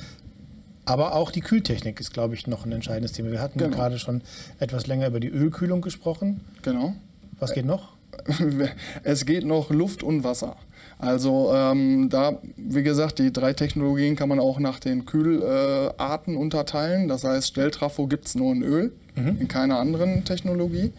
Aber 0.87 1.15
auch 1.15 1.31
die 1.31 1.41
Kühltechnik 1.41 1.99
ist, 1.99 2.13
glaube 2.13 2.35
ich, 2.35 2.47
noch 2.47 2.67
ein 2.67 2.73
entscheidendes 2.73 3.13
Thema. 3.13 3.31
Wir 3.31 3.41
hatten 3.41 3.59
genau. 3.59 3.75
gerade 3.75 3.99
schon 3.99 4.23
etwas 4.59 4.87
länger 4.87 5.07
über 5.07 5.19
die 5.19 5.29
Ölkühlung 5.29 5.81
gesprochen. 5.81 6.43
Genau. 6.63 6.95
Was 7.39 7.53
geht 7.53 7.65
noch? 7.65 7.95
Es 9.03 9.25
geht 9.25 9.45
noch 9.45 9.71
Luft 9.71 10.03
und 10.03 10.25
Wasser. 10.25 10.57
Also 11.05 11.53
ähm, 11.55 12.09
da, 12.09 12.39
wie 12.57 12.83
gesagt, 12.83 13.19
die 13.19 13.33
drei 13.33 13.53
Technologien 13.53 14.17
kann 14.17 14.29
man 14.29 14.41
auch 14.41 14.59
nach 14.59 14.81
den 14.81 15.05
Kühlarten 15.05 16.35
äh, 16.35 16.39
unterteilen. 16.39 17.09
Das 17.09 17.25
heißt, 17.25 17.49
Stelltrafo 17.49 18.07
gibt 18.07 18.27
es 18.27 18.35
nur 18.35 18.53
in 18.53 18.63
Öl, 18.63 18.93
mhm. 19.15 19.37
in 19.41 19.49
keiner 19.49 19.79
anderen 19.79 20.25
Technologie. 20.25 20.93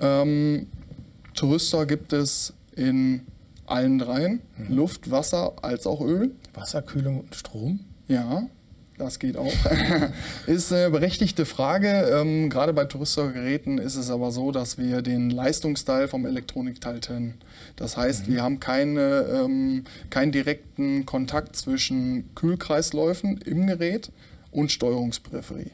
Ähm, 0.00 0.66
Tourister 1.34 1.86
gibt 1.86 2.12
es 2.12 2.54
in 2.74 3.22
allen 3.66 3.98
dreien, 3.98 4.40
mhm. 4.58 4.76
Luft, 4.76 5.10
Wasser 5.10 5.52
als 5.62 5.86
auch 5.86 6.00
Öl. 6.00 6.32
Wasserkühlung 6.54 7.20
und 7.20 7.34
Strom? 7.34 7.80
Ja, 8.08 8.42
das 8.98 9.18
geht 9.18 9.36
auch. 9.36 9.52
ist 10.46 10.72
eine 10.72 10.90
berechtigte 10.90 11.44
Frage. 11.46 11.88
Ähm, 11.88 12.50
gerade 12.50 12.72
bei 12.72 12.84
Touristergeräten 12.84 13.78
ist 13.78 13.96
es 13.96 14.10
aber 14.10 14.30
so, 14.30 14.52
dass 14.52 14.78
wir 14.78 15.02
den 15.02 15.30
Leistungsteil 15.30 16.08
vom 16.08 16.26
Elektronikteil 16.26 17.00
trennen. 17.00 17.34
Das 17.76 17.96
heißt, 17.96 18.28
mhm. 18.28 18.32
wir 18.32 18.42
haben 18.42 18.60
keine, 18.60 19.26
ähm, 19.44 19.84
keinen 20.10 20.32
direkten 20.32 21.06
Kontakt 21.06 21.56
zwischen 21.56 22.34
Kühlkreisläufen 22.34 23.38
im 23.38 23.66
Gerät 23.66 24.12
und 24.50 24.70
Steuerungsperipherie. 24.70 25.72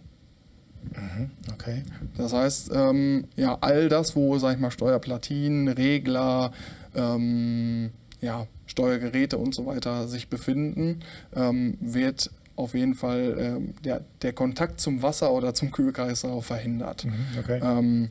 Mhm, 0.94 1.30
okay. 1.52 1.82
Das 2.16 2.32
heißt, 2.32 2.70
ähm, 2.72 3.24
ja, 3.36 3.58
all 3.60 3.88
das, 3.88 4.16
wo, 4.16 4.38
sag 4.38 4.54
ich 4.54 4.60
mal, 4.60 4.70
Steuerplatinen, 4.70 5.68
Regler, 5.68 6.52
ähm, 6.94 7.90
ja, 8.20 8.46
Steuergeräte 8.66 9.38
und 9.38 9.54
so 9.54 9.66
weiter 9.66 10.08
sich 10.08 10.28
befinden, 10.28 11.00
ähm, 11.34 11.76
wird 11.80 12.30
auf 12.58 12.74
jeden 12.74 12.94
Fall 12.94 13.36
ähm, 13.38 13.74
der, 13.84 14.02
der 14.22 14.32
Kontakt 14.32 14.80
zum 14.80 15.02
Wasser 15.02 15.32
oder 15.32 15.54
zum 15.54 15.70
Kühlkreislauf 15.70 16.46
verhindert. 16.46 17.04
Mhm, 17.04 17.12
okay. 17.38 17.60
Ähm, 17.62 18.10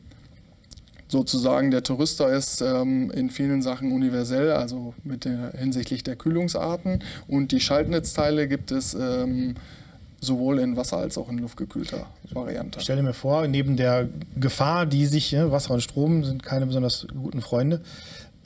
sozusagen 1.08 1.70
der 1.70 1.82
Tourister 1.82 2.32
ist 2.32 2.60
ähm, 2.60 3.10
in 3.10 3.30
vielen 3.30 3.62
Sachen 3.62 3.92
universell, 3.92 4.52
also 4.52 4.94
mit 5.04 5.24
der, 5.24 5.52
hinsichtlich 5.56 6.02
der 6.02 6.16
Kühlungsarten. 6.16 7.02
Und 7.26 7.52
die 7.52 7.60
Schaltnetzteile 7.60 8.48
gibt 8.48 8.70
es 8.70 8.94
ähm, 8.94 9.56
sowohl 10.20 10.58
in 10.58 10.76
Wasser 10.76 10.96
als 10.96 11.18
auch 11.18 11.28
in 11.28 11.38
luftgekühlter 11.38 12.06
Variante. 12.30 12.78
Ich 12.78 12.84
stelle 12.84 13.02
mir 13.02 13.14
vor, 13.14 13.46
neben 13.48 13.76
der 13.76 14.08
Gefahr, 14.36 14.86
die 14.86 15.06
sich, 15.06 15.32
ne, 15.32 15.52
Wasser 15.52 15.74
und 15.74 15.82
Strom 15.82 16.24
sind 16.24 16.42
keine 16.42 16.66
besonders 16.66 17.06
guten 17.22 17.40
Freunde, 17.40 17.82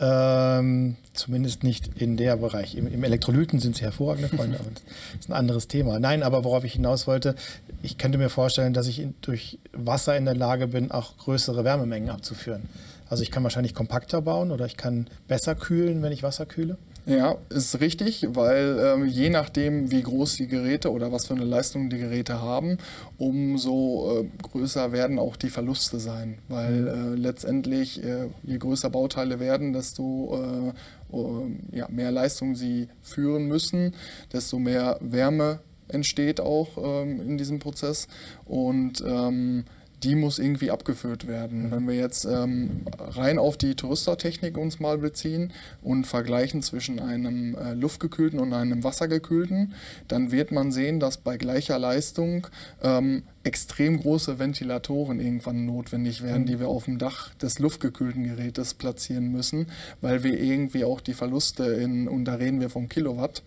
ähm, 0.02 0.96
zumindest 1.12 1.62
nicht 1.62 1.88
in 1.94 2.16
der 2.16 2.36
Bereich. 2.36 2.74
Im, 2.74 2.92
Im, 2.92 3.04
Elektrolyten 3.04 3.60
sind 3.60 3.76
sie 3.76 3.84
hervorragende 3.84 4.28
Freunde, 4.28 4.58
aber 4.58 4.70
das 4.70 4.82
ist 5.20 5.30
ein 5.30 5.32
anderes 5.32 5.68
Thema. 5.68 6.00
Nein, 6.00 6.24
aber 6.24 6.42
worauf 6.42 6.64
ich 6.64 6.72
hinaus 6.72 7.06
wollte, 7.06 7.36
ich 7.82 7.98
könnte 7.98 8.18
mir 8.18 8.28
vorstellen, 8.28 8.74
dass 8.74 8.88
ich 8.88 8.98
in, 8.98 9.14
durch 9.20 9.60
Wasser 9.72 10.16
in 10.16 10.24
der 10.24 10.34
Lage 10.34 10.66
bin, 10.66 10.90
auch 10.90 11.16
größere 11.18 11.62
Wärmemengen 11.64 12.10
abzuführen. 12.10 12.68
Also 13.08 13.22
ich 13.22 13.30
kann 13.30 13.44
wahrscheinlich 13.44 13.74
kompakter 13.74 14.22
bauen 14.22 14.50
oder 14.50 14.66
ich 14.66 14.76
kann 14.76 15.06
besser 15.28 15.54
kühlen, 15.54 16.02
wenn 16.02 16.12
ich 16.12 16.24
Wasser 16.24 16.46
kühle. 16.46 16.78
Ja, 17.04 17.36
ist 17.48 17.80
richtig, 17.80 18.28
weil 18.34 18.78
ähm, 18.80 19.06
je 19.06 19.28
nachdem, 19.28 19.90
wie 19.90 20.02
groß 20.02 20.36
die 20.36 20.46
Geräte 20.46 20.92
oder 20.92 21.10
was 21.10 21.26
für 21.26 21.34
eine 21.34 21.44
Leistung 21.44 21.90
die 21.90 21.98
Geräte 21.98 22.40
haben, 22.40 22.78
umso 23.18 24.20
äh, 24.20 24.28
größer 24.42 24.92
werden 24.92 25.18
auch 25.18 25.36
die 25.36 25.50
Verluste 25.50 25.98
sein. 25.98 26.38
Weil 26.48 26.72
mhm. 26.72 27.14
äh, 27.14 27.16
letztendlich, 27.16 28.04
äh, 28.04 28.28
je 28.44 28.58
größer 28.58 28.88
Bauteile 28.88 29.40
werden, 29.40 29.72
desto 29.72 30.72
äh, 31.12 31.76
ja, 31.76 31.88
mehr 31.90 32.12
Leistung 32.12 32.54
sie 32.54 32.88
führen 33.02 33.46
müssen, 33.46 33.94
desto 34.32 34.58
mehr 34.58 34.98
Wärme 35.00 35.60
entsteht 35.88 36.40
auch 36.40 36.68
ähm, 36.78 37.20
in 37.20 37.36
diesem 37.36 37.58
Prozess. 37.58 38.06
Und 38.44 39.02
ähm, 39.06 39.64
die 40.02 40.14
muss 40.14 40.38
irgendwie 40.38 40.70
abgeführt 40.70 41.26
werden. 41.26 41.66
Mhm. 41.66 41.70
Wenn 41.70 41.88
wir 41.88 41.94
jetzt 41.94 42.24
ähm, 42.24 42.82
rein 42.98 43.38
auf 43.38 43.56
die 43.56 43.74
Touristertechnik 43.74 44.56
uns 44.56 44.80
mal 44.80 44.98
beziehen 44.98 45.52
und 45.82 46.06
vergleichen 46.06 46.62
zwischen 46.62 47.00
einem 47.00 47.54
äh, 47.54 47.74
luftgekühlten 47.74 48.40
und 48.40 48.52
einem 48.52 48.84
wassergekühlten, 48.84 49.74
dann 50.08 50.30
wird 50.32 50.52
man 50.52 50.72
sehen, 50.72 51.00
dass 51.00 51.16
bei 51.16 51.36
gleicher 51.36 51.78
Leistung 51.78 52.46
ähm, 52.82 53.22
extrem 53.44 54.00
große 54.00 54.38
Ventilatoren 54.38 55.20
irgendwann 55.20 55.66
notwendig 55.66 56.22
werden, 56.22 56.42
mhm. 56.42 56.46
die 56.46 56.60
wir 56.60 56.68
auf 56.68 56.84
dem 56.84 56.98
Dach 56.98 57.34
des 57.34 57.58
luftgekühlten 57.58 58.24
Gerätes 58.24 58.74
platzieren 58.74 59.32
müssen, 59.32 59.66
weil 60.00 60.22
wir 60.22 60.40
irgendwie 60.40 60.84
auch 60.84 61.00
die 61.00 61.14
Verluste 61.14 61.64
in, 61.64 62.08
und 62.08 62.24
da 62.24 62.34
reden 62.34 62.60
wir 62.60 62.70
vom 62.70 62.88
Kilowatt, 62.88 63.42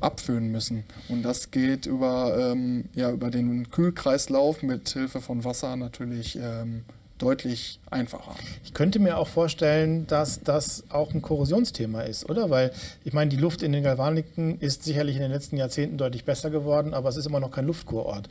abfüllen 0.00 0.50
müssen. 0.50 0.84
Und 1.08 1.22
das 1.22 1.50
geht 1.50 1.86
über, 1.86 2.52
ähm, 2.52 2.84
ja, 2.94 3.10
über 3.10 3.30
den 3.30 3.70
Kühlkreislauf 3.70 4.62
mit 4.62 4.88
Hilfe 4.90 5.20
von 5.20 5.44
Wasser 5.44 5.76
natürlich 5.76 6.38
ähm, 6.40 6.84
deutlich 7.18 7.80
einfacher. 7.90 8.34
Ich 8.64 8.74
könnte 8.74 8.98
mir 8.98 9.16
auch 9.16 9.28
vorstellen, 9.28 10.06
dass 10.06 10.42
das 10.42 10.84
auch 10.90 11.14
ein 11.14 11.22
Korrosionsthema 11.22 12.02
ist, 12.02 12.28
oder? 12.28 12.50
Weil 12.50 12.72
ich 13.04 13.12
meine, 13.12 13.30
die 13.30 13.36
Luft 13.36 13.62
in 13.62 13.72
den 13.72 13.82
Galvaniken 13.82 14.58
ist 14.60 14.84
sicherlich 14.84 15.16
in 15.16 15.22
den 15.22 15.30
letzten 15.30 15.56
Jahrzehnten 15.56 15.96
deutlich 15.96 16.24
besser 16.24 16.50
geworden, 16.50 16.92
aber 16.92 17.08
es 17.08 17.16
ist 17.16 17.26
immer 17.26 17.40
noch 17.40 17.50
kein 17.50 17.66
Luftkurort. 17.66 18.28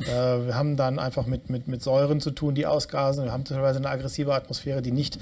äh, 0.00 0.06
wir 0.06 0.54
haben 0.54 0.76
dann 0.76 0.98
einfach 0.98 1.26
mit, 1.26 1.50
mit, 1.50 1.66
mit 1.66 1.82
Säuren 1.82 2.20
zu 2.20 2.30
tun, 2.30 2.54
die 2.54 2.66
ausgasen. 2.66 3.24
Wir 3.24 3.32
haben 3.32 3.44
teilweise 3.44 3.78
eine 3.78 3.90
aggressive 3.90 4.32
Atmosphäre, 4.32 4.82
die 4.82 4.92
nicht 4.92 5.18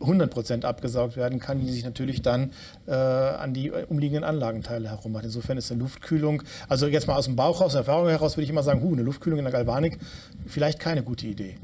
100% 0.00 0.64
abgesaugt 0.64 1.16
werden 1.16 1.40
kann, 1.40 1.60
die 1.60 1.70
sich 1.70 1.84
natürlich 1.84 2.22
dann 2.22 2.52
äh, 2.86 2.92
an 2.92 3.54
die 3.54 3.70
umliegenden 3.70 4.24
Anlagenteile 4.24 4.88
herum 4.88 5.12
macht. 5.12 5.24
Insofern 5.24 5.58
ist 5.58 5.70
eine 5.70 5.80
Luftkühlung, 5.80 6.42
also 6.68 6.86
jetzt 6.86 7.06
mal 7.06 7.16
aus 7.16 7.24
dem 7.24 7.36
Bauch 7.36 7.60
raus, 7.60 7.74
Erfahrung 7.74 8.08
heraus 8.08 8.36
würde 8.36 8.44
ich 8.44 8.50
immer 8.50 8.62
sagen, 8.62 8.82
hu, 8.82 8.92
eine 8.92 9.02
Luftkühlung 9.02 9.38
in 9.38 9.44
der 9.44 9.52
Galvanik, 9.52 9.98
vielleicht 10.46 10.78
keine 10.78 11.02
gute 11.02 11.26
Idee. 11.26 11.56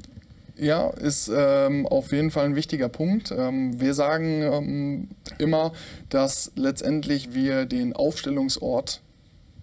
Ja, 0.56 0.90
ist 0.90 1.30
ähm, 1.34 1.86
auf 1.86 2.12
jeden 2.12 2.30
Fall 2.30 2.44
ein 2.44 2.54
wichtiger 2.54 2.88
Punkt. 2.88 3.32
Ähm, 3.36 3.80
wir 3.80 3.92
sagen 3.92 4.42
ähm, 4.42 5.08
immer, 5.38 5.72
dass 6.10 6.52
letztendlich 6.54 7.34
wir 7.34 7.66
den 7.66 7.92
Aufstellungsort 7.92 9.00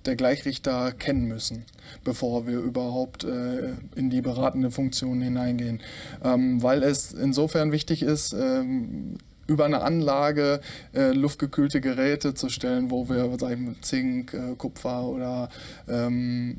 der 0.05 0.15
Gleichrichter 0.15 0.91
kennen 0.91 1.25
müssen, 1.25 1.65
bevor 2.03 2.47
wir 2.47 2.59
überhaupt 2.59 3.23
äh, 3.23 3.73
in 3.95 4.09
die 4.09 4.21
beratende 4.21 4.71
Funktion 4.71 5.21
hineingehen. 5.21 5.81
Ähm, 6.23 6.61
weil 6.61 6.83
es 6.83 7.11
insofern 7.11 7.71
wichtig 7.71 8.03
ist, 8.03 8.33
ähm, 8.33 9.17
über 9.47 9.65
eine 9.65 9.81
Anlage 9.81 10.61
äh, 10.93 11.11
luftgekühlte 11.11 11.81
Geräte 11.81 12.33
zu 12.33 12.49
stellen, 12.49 12.89
wo 12.89 13.09
wir 13.09 13.37
sagen, 13.37 13.75
Zink, 13.81 14.33
äh, 14.33 14.55
Kupfer 14.55 15.03
oder 15.03 15.49
ähm, 15.87 16.57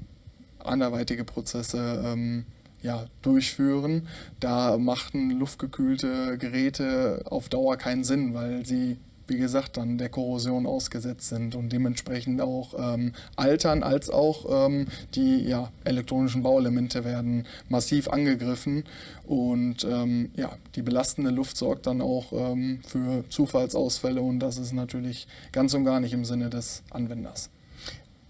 anderweitige 0.59 1.25
Prozesse 1.25 2.03
ähm, 2.05 2.45
ja, 2.83 3.07
durchführen. 3.23 4.09
Da 4.41 4.77
machten 4.77 5.31
luftgekühlte 5.31 6.37
Geräte 6.39 7.23
auf 7.25 7.49
Dauer 7.49 7.77
keinen 7.77 8.05
Sinn, 8.05 8.35
weil 8.35 8.67
sie 8.67 8.99
wie 9.33 9.39
gesagt, 9.39 9.79
dann 9.79 9.97
der 9.97 10.11
Korrosion 10.11 10.67
ausgesetzt 10.67 11.29
sind 11.29 11.55
und 11.55 11.73
dementsprechend 11.73 12.41
auch 12.43 12.75
ähm, 12.79 13.13
altern, 13.37 13.83
als 13.83 14.11
auch 14.11 14.67
ähm, 14.67 14.87
die 15.15 15.39
ja, 15.45 15.73
elektronischen 15.85 16.43
Bauelemente 16.43 17.05
werden 17.05 17.47
massiv 17.69 18.09
angegriffen 18.09 18.85
und 19.25 19.85
ähm, 19.85 20.31
ja, 20.37 20.53
die 20.75 20.83
belastende 20.83 21.31
Luft 21.31 21.57
sorgt 21.57 21.87
dann 21.87 22.03
auch 22.03 22.33
ähm, 22.33 22.81
für 22.87 23.25
Zufallsausfälle 23.31 24.21
und 24.21 24.41
das 24.41 24.59
ist 24.59 24.73
natürlich 24.73 25.27
ganz 25.53 25.73
und 25.73 25.85
gar 25.85 26.01
nicht 26.01 26.13
im 26.13 26.25
Sinne 26.25 26.51
des 26.51 26.83
Anwenders. 26.91 27.49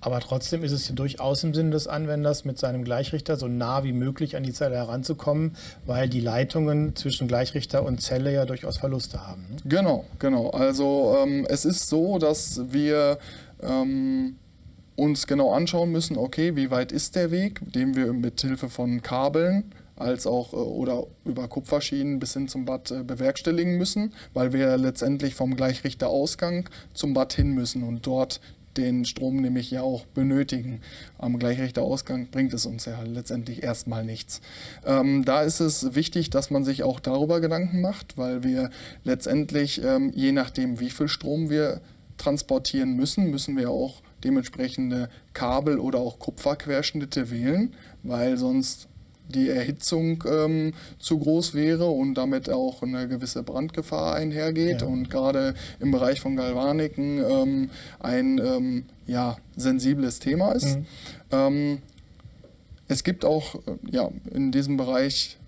Aber 0.03 0.19
trotzdem 0.19 0.65
ist 0.65 0.73
es 0.73 0.89
ja 0.89 0.95
durchaus 0.97 1.45
im 1.45 1.55
Sinne 1.55 1.71
des 1.71 1.87
Anwenders, 1.87 2.45
mit 2.45 2.59
seinem 2.59 2.83
Gleichrichter 2.83 3.37
so 3.37 3.47
nah 3.47 3.85
wie 3.85 3.93
möglich 3.93 4.37
an 4.37 4.43
die 4.43 4.53
Zelle 4.53 4.75
heranzukommen, 4.75 5.57
weil 5.87 6.09
die 6.09 6.21
Leitungen 6.21 6.97
zwischen 6.97 7.29
Gleichrichter 7.29 7.85
und 7.85 8.03
Zelle 8.03 8.33
ja 8.33 8.45
durchaus 8.45 8.79
Verluste 8.79 9.25
haben. 9.25 9.43
Ne? 9.49 9.57
Genau, 9.65 10.05
genau. 10.19 10.51
Also 10.51 11.17
ähm, 11.23 11.47
es 11.49 11.65
ist 11.65 11.89
so, 11.89 12.19
dass 12.19 12.73
wir 12.73 13.19
ähm, 13.63 14.37
uns 14.97 15.29
genau 15.29 15.53
anschauen 15.53 15.93
müssen, 15.93 16.19
okay, 16.19 16.57
wie 16.57 16.73
weit 16.73 16.91
ist 16.91 17.15
der 17.15 17.31
Weg, 17.31 17.61
den 17.73 17.95
wir 17.95 18.13
mit 18.13 18.41
Hilfe 18.41 18.69
von 18.69 19.03
Kabeln 19.03 19.73
als 19.95 20.27
auch 20.27 20.53
äh, 20.53 20.57
oder 20.57 21.07
über 21.25 21.47
Kupferschienen 21.47 22.19
bis 22.19 22.33
hin 22.33 22.49
zum 22.49 22.65
Bad 22.65 22.91
äh, 22.91 23.05
bewerkstelligen 23.05 23.79
müssen, 23.79 24.15
weil 24.35 24.53
wir 24.53 24.77
letztendlich 24.79 25.37
vom 25.37 25.55
Gleichrichterausgang 25.55 26.69
zum 26.93 27.15
Bad 27.15 27.35
hin 27.35 27.53
müssen 27.53 27.85
und 27.85 28.05
dort 28.05 28.41
den 28.77 29.05
Strom 29.05 29.37
nämlich 29.37 29.71
ja 29.71 29.83
auch 29.83 30.07
benötigen. 30.07 30.81
Am 31.19 31.39
Gleichrichterausgang 31.39 32.29
bringt 32.29 32.55
es 32.55 32.67
uns 32.67 32.85
ja 32.85 33.03
letztendlich 33.03 33.63
erstmal 33.63 34.05
nichts. 34.05 34.41
Ähm, 34.85 35.25
da 35.25 35.43
ist 35.43 35.61
es 35.61 35.95
wichtig, 35.95 36.31
dass 36.31 36.51
man 36.51 36.65
sich 36.65 36.83
auch 36.83 37.01
darüber 37.01 37.41
Gedanken 37.41 37.81
macht, 37.81 38.19
weil 38.19 38.43
wir 38.43 38.71
letztendlich, 39.05 39.83
ähm, 39.85 40.13
je 40.15 40.33
nachdem, 40.33 40.81
wie 40.81 40.91
viel 40.91 41.09
Strom 41.09 41.51
wir 41.51 41.81
transportieren 42.17 42.95
müssen, 42.95 43.31
müssen 43.31 43.57
wir 43.57 43.71
auch 43.71 44.03
dementsprechende 44.25 45.09
Kabel 45.33 45.79
oder 45.79 45.99
auch 45.99 46.19
Kupferquerschnitte 46.19 47.31
wählen, 47.31 47.75
weil 48.03 48.37
sonst 48.37 48.89
die 49.29 49.49
Erhitzung 49.49 50.23
ähm, 50.27 50.73
zu 50.99 51.19
groß 51.19 51.55
wäre 51.55 51.87
und 51.87 52.15
damit 52.15 52.51
auch 52.51 52.83
eine 52.83 53.09
gewisse 53.09 53.43
Brandgefahr 53.43 54.15
einhergeht. 54.15 54.83
Ja. 54.83 54.87
Und 54.87 55.11
gerade 55.11 55.55
im 55.81 55.91
Bereich 55.91 56.21
von 56.21 56.37
Galvaniken 56.37 57.19
ähm, 57.19 57.71
ein 58.01 58.39
ähm, 58.39 58.85
ja, 59.07 59.37
sensibles 59.57 60.19
Thema 60.19 60.53
ist. 60.53 60.77
Mhm. 60.77 60.87
Ähm, 61.31 61.79
es 62.89 63.05
gibt 63.05 63.25
auch 63.25 63.55
äh, 63.55 63.77
ja, 63.91 64.11
in 64.33 64.53
diesem 64.53 64.77
Bereich 64.77 65.39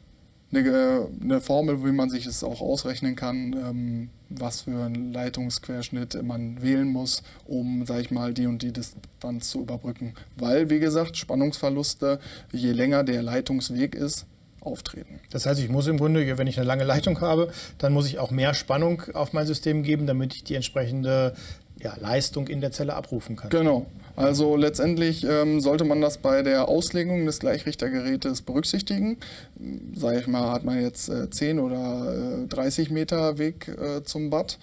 eine, 0.52 1.08
eine, 1.20 1.40
Formel, 1.40 1.84
wie 1.84 1.92
man 1.92 2.10
sich 2.10 2.26
es 2.26 2.44
auch 2.44 2.60
ausrechnen 2.60 3.16
kann, 3.16 3.52
ähm, 3.52 4.10
was 4.38 4.62
für 4.62 4.84
einen 4.84 5.12
Leitungsquerschnitt 5.12 6.22
man 6.22 6.62
wählen 6.62 6.88
muss, 6.88 7.22
um, 7.46 7.84
sag 7.86 8.00
ich 8.00 8.10
mal, 8.10 8.34
die 8.34 8.46
und 8.46 8.62
die 8.62 8.72
Distanz 8.72 9.50
zu 9.50 9.60
überbrücken. 9.60 10.14
Weil, 10.36 10.70
wie 10.70 10.80
gesagt, 10.80 11.16
Spannungsverluste, 11.16 12.18
je 12.52 12.72
länger 12.72 13.04
der 13.04 13.22
Leitungsweg 13.22 13.94
ist, 13.94 14.26
auftreten. 14.60 15.20
Das 15.30 15.46
heißt, 15.46 15.60
ich 15.60 15.68
muss 15.68 15.86
im 15.86 15.98
Grunde, 15.98 16.38
wenn 16.38 16.46
ich 16.46 16.58
eine 16.58 16.66
lange 16.66 16.84
Leitung 16.84 17.20
habe, 17.20 17.52
dann 17.78 17.92
muss 17.92 18.06
ich 18.06 18.18
auch 18.18 18.30
mehr 18.30 18.54
Spannung 18.54 19.02
auf 19.12 19.32
mein 19.32 19.46
System 19.46 19.82
geben, 19.82 20.06
damit 20.06 20.34
ich 20.34 20.44
die 20.44 20.54
entsprechende 20.54 21.34
ja, 21.78 21.94
Leistung 22.00 22.48
in 22.48 22.60
der 22.60 22.72
Zelle 22.72 22.94
abrufen 22.94 23.36
kann. 23.36 23.50
Genau. 23.50 23.86
Also 24.16 24.56
letztendlich 24.56 25.24
ähm, 25.28 25.60
sollte 25.60 25.84
man 25.84 26.00
das 26.00 26.18
bei 26.18 26.42
der 26.42 26.68
Auslegung 26.68 27.26
des 27.26 27.40
Gleichrichtergerätes 27.40 28.42
berücksichtigen. 28.42 29.16
Sag 29.94 30.20
ich 30.20 30.26
mal, 30.26 30.52
hat 30.52 30.64
man 30.64 30.80
jetzt 30.80 31.08
äh, 31.08 31.28
10 31.28 31.58
oder 31.58 32.44
äh, 32.44 32.46
30 32.46 32.90
Meter 32.90 33.38
Weg 33.38 33.68
äh, 33.68 34.04
zum 34.04 34.30
Bad. 34.30 34.58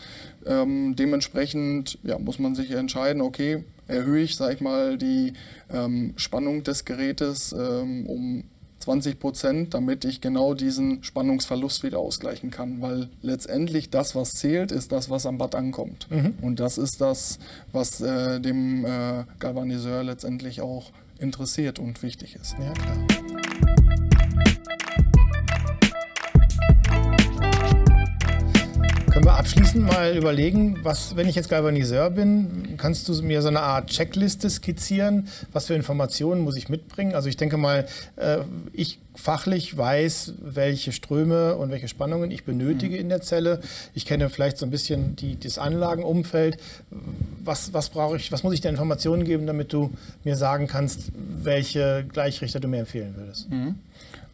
Ähm, 0.46 0.96
dementsprechend 0.96 2.00
ja, 2.04 2.18
muss 2.18 2.40
man 2.40 2.56
sich 2.56 2.72
entscheiden, 2.72 3.22
okay, 3.22 3.64
erhöhe 3.88 4.24
ich, 4.24 4.38
sag 4.38 4.54
ich 4.54 4.62
mal, 4.62 4.98
die 4.98 5.34
ähm, 5.72 6.14
Spannung 6.16 6.64
des 6.64 6.86
Gerätes 6.86 7.52
ähm, 7.52 8.08
um 8.08 8.44
20 8.82 9.20
Prozent, 9.20 9.74
damit 9.74 10.06
ich 10.06 10.22
genau 10.22 10.54
diesen 10.54 11.04
Spannungsverlust 11.04 11.84
wieder 11.84 12.00
ausgleichen 12.00 12.52
kann. 12.52 12.82
Weil 12.82 13.10
letztendlich 13.22 13.90
das, 13.90 14.16
was 14.16 14.32
zählt, 14.32 14.72
ist 14.72 14.92
das, 14.92 15.10
was 15.10 15.26
am 15.26 15.38
Bad 15.38 15.56
ankommt. 15.56 16.08
Mhm. 16.10 16.34
Und 16.42 16.60
das 16.60 16.78
ist 16.78 17.02
das, 17.02 17.40
was 17.72 18.02
äh, 18.02 18.40
dem 18.40 18.86
äh, 18.86 19.24
Galvaniseur 19.40 20.04
letztendlich 20.04 20.62
auch 20.62 20.92
interessiert 21.20 21.80
und 21.80 22.02
wichtig 22.04 22.36
ist. 22.36 22.56
Ja, 22.60 22.74
klar. 22.74 24.11
Können 29.12 29.26
wir 29.26 29.34
abschließend 29.34 29.86
mal 29.86 30.16
überlegen, 30.16 30.80
was, 30.84 31.18
wenn 31.18 31.28
ich 31.28 31.36
jetzt 31.36 31.50
Galvaniseur 31.50 32.12
bin, 32.12 32.76
kannst 32.78 33.10
du 33.10 33.22
mir 33.22 33.42
so 33.42 33.50
eine 33.50 33.60
Art 33.60 33.90
Checkliste 33.90 34.50
skizzieren? 34.50 35.28
Was 35.52 35.66
für 35.66 35.74
Informationen 35.74 36.40
muss 36.42 36.56
ich 36.56 36.70
mitbringen? 36.70 37.14
Also 37.14 37.28
ich 37.28 37.36
denke 37.36 37.58
mal, 37.58 37.88
äh, 38.16 38.38
ich 38.72 39.00
fachlich 39.14 39.76
weiß, 39.78 40.36
welche 40.40 40.94
Ströme 40.94 41.58
und 41.58 41.72
welche 41.72 41.90
Spannungen 41.90 42.32
ich 42.32 42.46
benötige 42.46 42.96
in 42.96 43.10
der 43.10 43.22
Zelle. 43.22 43.60
Ich 43.94 44.06
kenne 44.06 44.30
vielleicht 44.30 44.58
so 44.58 44.66
ein 44.66 44.72
bisschen 44.72 45.18
die, 45.18 45.38
das 45.38 45.58
Anlagenumfeld. 45.58 46.58
Was, 47.44 47.74
was 47.74 47.90
brauche 47.90 48.16
ich, 48.16 48.32
was 48.32 48.44
muss 48.44 48.54
ich 48.54 48.62
dir 48.62 48.70
Informationen 48.70 49.26
geben, 49.26 49.46
damit 49.46 49.74
du 49.74 49.92
mir 50.24 50.38
sagen 50.38 50.68
kannst, 50.68 51.12
welche 51.16 52.06
Gleichrichter 52.08 52.62
du 52.62 52.70
mir 52.70 52.80
empfehlen 52.80 53.14
würdest? 53.18 53.50
Mhm. 53.50 53.76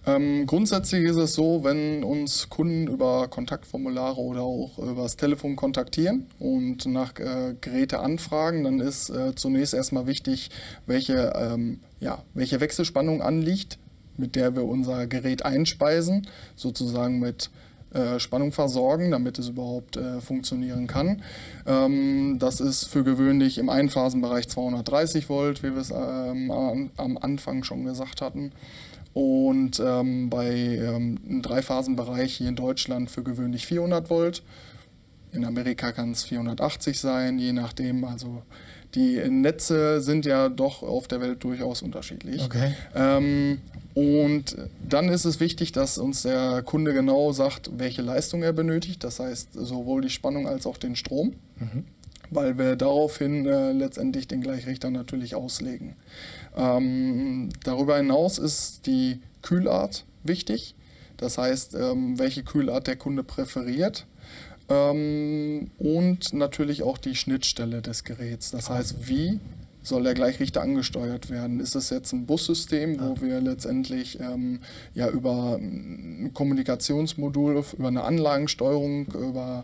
Ähm, 0.08 0.46
grundsätzlich 0.46 1.04
ist 1.04 1.18
es 1.18 1.34
so, 1.34 1.66
wenn 1.66 2.02
uns 2.02 2.48
Kunden 2.48 2.88
über 2.88 3.28
Kontaktformulare 3.28 4.22
oder 4.22 4.42
auch 4.42 4.78
über 4.78 5.04
das 5.04 5.18
Telefon 5.18 5.58
kontaktieren 5.58 6.28
und 6.40 6.86
nach 6.86 7.20
äh, 7.20 7.56
Geräte 7.60 8.00
anfragen, 8.00 8.64
dann 8.64 8.80
ist 8.80 9.10
äh, 9.10 9.36
zunächst 9.36 9.74
erstmal 9.74 10.08
wichtig, 10.08 10.50
welche, 10.86 11.34
ähm, 11.36 11.82
ja, 12.00 12.24
welche 12.34 12.62
Wechselspannung 12.62 13.22
anliegt, 13.22 13.80
mit 14.16 14.38
der 14.38 14.56
wir 14.56 14.64
unser 14.64 15.08
Gerät 15.08 15.44
einspeisen, 15.44 16.26
sozusagen 16.56 17.20
mit 17.20 17.50
äh, 17.94 18.18
Spannung 18.20 18.54
versorgen, 18.54 19.12
damit 19.12 19.38
es 19.40 19.50
überhaupt 19.50 19.98
äh, 19.98 20.22
funktionieren 20.22 20.88
kann. 20.88 21.22
Ähm, 21.66 22.38
das 22.40 22.62
ist 22.62 22.86
für 22.86 23.04
gewöhnlich 23.04 23.58
im 23.58 23.70
Einphasenbereich 23.70 24.48
230 24.48 25.28
Volt, 25.28 25.64
wie 25.64 25.74
wir 25.74 25.82
es 25.82 25.92
ähm, 25.92 26.50
am 26.96 27.18
Anfang 27.18 27.66
schon 27.66 27.84
gesagt 27.84 28.22
hatten 28.22 28.54
und 29.18 29.82
ähm, 29.84 30.30
bei 30.30 30.48
ähm, 30.48 31.18
einem 31.28 31.42
Dreiphasenbereich 31.42 32.36
hier 32.36 32.50
in 32.50 32.56
Deutschland 32.56 33.10
für 33.10 33.24
gewöhnlich 33.24 33.66
400 33.66 34.12
Volt. 34.12 34.44
In 35.32 35.44
Amerika 35.44 35.92
kann 35.92 36.12
es 36.12 36.24
480 36.26 37.00
sein, 37.00 37.40
je 37.40 37.52
nachdem. 37.52 38.04
Also 38.04 38.44
die 38.94 39.18
Netze 39.28 40.02
sind 40.02 40.28
ja 40.28 40.50
doch 40.50 40.84
auf 40.84 41.08
der 41.08 41.20
Welt 41.20 41.44
durchaus 41.44 41.82
unterschiedlich. 41.82 42.44
Okay. 42.44 42.76
Ähm, 42.94 43.62
und 43.96 44.56
dann 44.88 45.10
ist 45.10 45.26
es 45.26 45.40
wichtig, 45.40 45.72
dass 45.72 45.98
uns 45.98 46.22
der 46.22 46.62
Kunde 46.62 46.94
genau 46.94 47.32
sagt, 47.32 47.72
welche 47.76 48.04
Leistung 48.04 48.44
er 48.44 48.54
benötigt. 48.54 49.04
Das 49.04 49.20
heißt, 49.20 49.50
sowohl 49.54 50.04
die 50.04 50.12
Spannung 50.12 50.48
als 50.48 50.68
auch 50.68 50.78
den 50.78 50.96
Strom. 50.96 51.34
Mhm 51.58 51.86
weil 52.30 52.58
wir 52.58 52.76
daraufhin 52.76 53.46
äh, 53.46 53.72
letztendlich 53.72 54.28
den 54.28 54.42
Gleichrichter 54.42 54.90
natürlich 54.90 55.36
auslegen. 55.36 55.96
Ähm, 56.58 57.50
darüber 57.64 57.98
hinaus 57.98 58.40
ist 58.40 58.88
die 58.88 59.20
Kühlart 59.42 60.06
wichtig. 60.24 60.76
Das 61.18 61.38
heißt, 61.38 61.76
ähm, 61.76 62.20
welche 62.20 62.44
Kühlart 62.44 62.88
der 62.88 62.96
Kunde 62.96 63.24
präferiert. 63.24 64.06
Ähm, 64.70 65.72
und 65.78 66.34
natürlich 66.34 66.84
auch 66.84 66.98
die 66.98 67.16
Schnittstelle 67.16 67.82
des 67.82 68.04
Geräts. 68.04 68.52
Das 68.52 68.70
heißt, 68.70 69.08
wie 69.08 69.40
soll 69.82 70.04
der 70.04 70.14
Gleichrichter 70.14 70.62
angesteuert 70.62 71.30
werden? 71.30 71.60
Ist 71.60 71.76
es 71.76 71.90
jetzt 71.90 72.12
ein 72.12 72.26
Bussystem, 72.26 73.00
wo 73.00 73.22
wir 73.22 73.40
letztendlich 73.40 74.20
ähm, 74.20 74.60
ja, 74.94 75.10
über 75.10 75.56
ein 75.56 76.32
Kommunikationsmodul, 76.34 77.64
über 77.78 77.88
eine 77.88 78.04
Anlagensteuerung, 78.04 79.08
über 79.08 79.64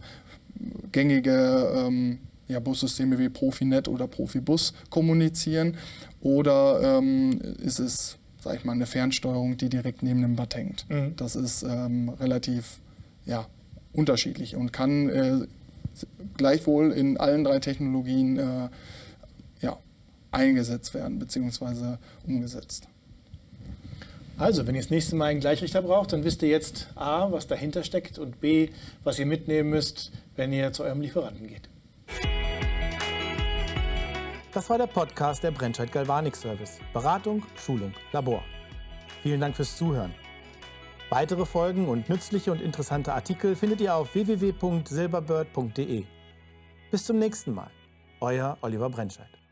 gängige 0.91 1.73
ähm, 1.75 2.19
ja, 2.47 2.60
Bussysteme 2.60 3.19
wie 3.19 3.29
Profinet 3.29 3.88
oder 3.88 4.08
Profibus 4.08 4.73
kommunizieren 4.89 5.77
oder 6.24 6.98
ähm, 7.00 7.40
ist 7.62 7.80
es, 7.80 8.18
sag 8.40 8.56
ich 8.56 8.64
mal, 8.64 8.72
eine 8.72 8.86
Fernsteuerung, 8.86 9.58
die 9.58 9.70
direkt 9.70 10.04
neben 10.04 10.22
dem 10.22 10.38
Bad 10.38 10.56
hängt. 10.56 10.90
Mhm. 10.90 11.16
Das 11.18 11.36
ist 11.36 11.64
ähm, 11.64 12.10
relativ 12.10 12.80
ja, 13.26 13.46
unterschiedlich 13.92 14.56
und 14.56 14.72
kann 14.72 15.10
äh, 15.10 15.48
gleichwohl 16.38 16.92
in 16.94 17.18
allen 17.18 17.44
drei 17.44 17.60
Technologien 17.60 18.40
äh, 18.40 18.70
ja, 19.60 19.78
eingesetzt 20.32 20.94
werden 20.94 21.20
bzw. 21.20 21.98
umgesetzt. 22.26 22.88
Also, 24.38 24.66
wenn 24.66 24.76
ihr 24.76 24.82
das 24.82 24.90
nächste 24.90 25.16
Mal 25.16 25.26
einen 25.26 25.42
Gleichrichter 25.42 25.82
braucht, 25.82 26.14
dann 26.14 26.24
wisst 26.24 26.42
ihr 26.42 26.50
jetzt 26.50 26.88
A, 26.96 27.32
was 27.32 27.48
dahinter 27.48 27.84
steckt 27.84 28.18
und 28.18 28.42
B, 28.42 28.70
was 29.04 29.20
ihr 29.20 29.26
mitnehmen 29.26 29.70
müsst, 29.70 30.12
wenn 30.36 30.52
ihr 30.54 30.74
zu 30.74 30.84
eurem 30.84 31.02
Lieferanten 31.02 31.48
geht. 31.48 31.70
Das 34.54 34.70
war 34.70 34.78
der 34.78 34.86
Podcast 34.86 35.44
der 35.44 35.50
Brennscheid 35.50 35.92
Galvanik 35.92 36.36
Service. 36.36 36.80
Beratung, 36.94 37.44
Schulung, 37.56 37.92
Labor. 38.12 38.44
Vielen 39.24 39.42
Dank 39.42 39.56
fürs 39.56 39.76
Zuhören. 39.76 40.13
Weitere 41.10 41.46
Folgen 41.46 41.88
und 41.88 42.08
nützliche 42.08 42.52
und 42.52 42.62
interessante 42.62 43.13
Artikel 43.13 43.56
findet 43.56 43.82
ihr 43.82 43.96
auf 43.96 44.13
www.silberbird.de. 44.13 46.06
Bis 46.92 47.04
zum 47.04 47.18
nächsten 47.18 47.56
Mal. 47.56 47.72
Euer 48.20 48.58
Oliver 48.62 48.89
Brennscheid. 48.92 49.42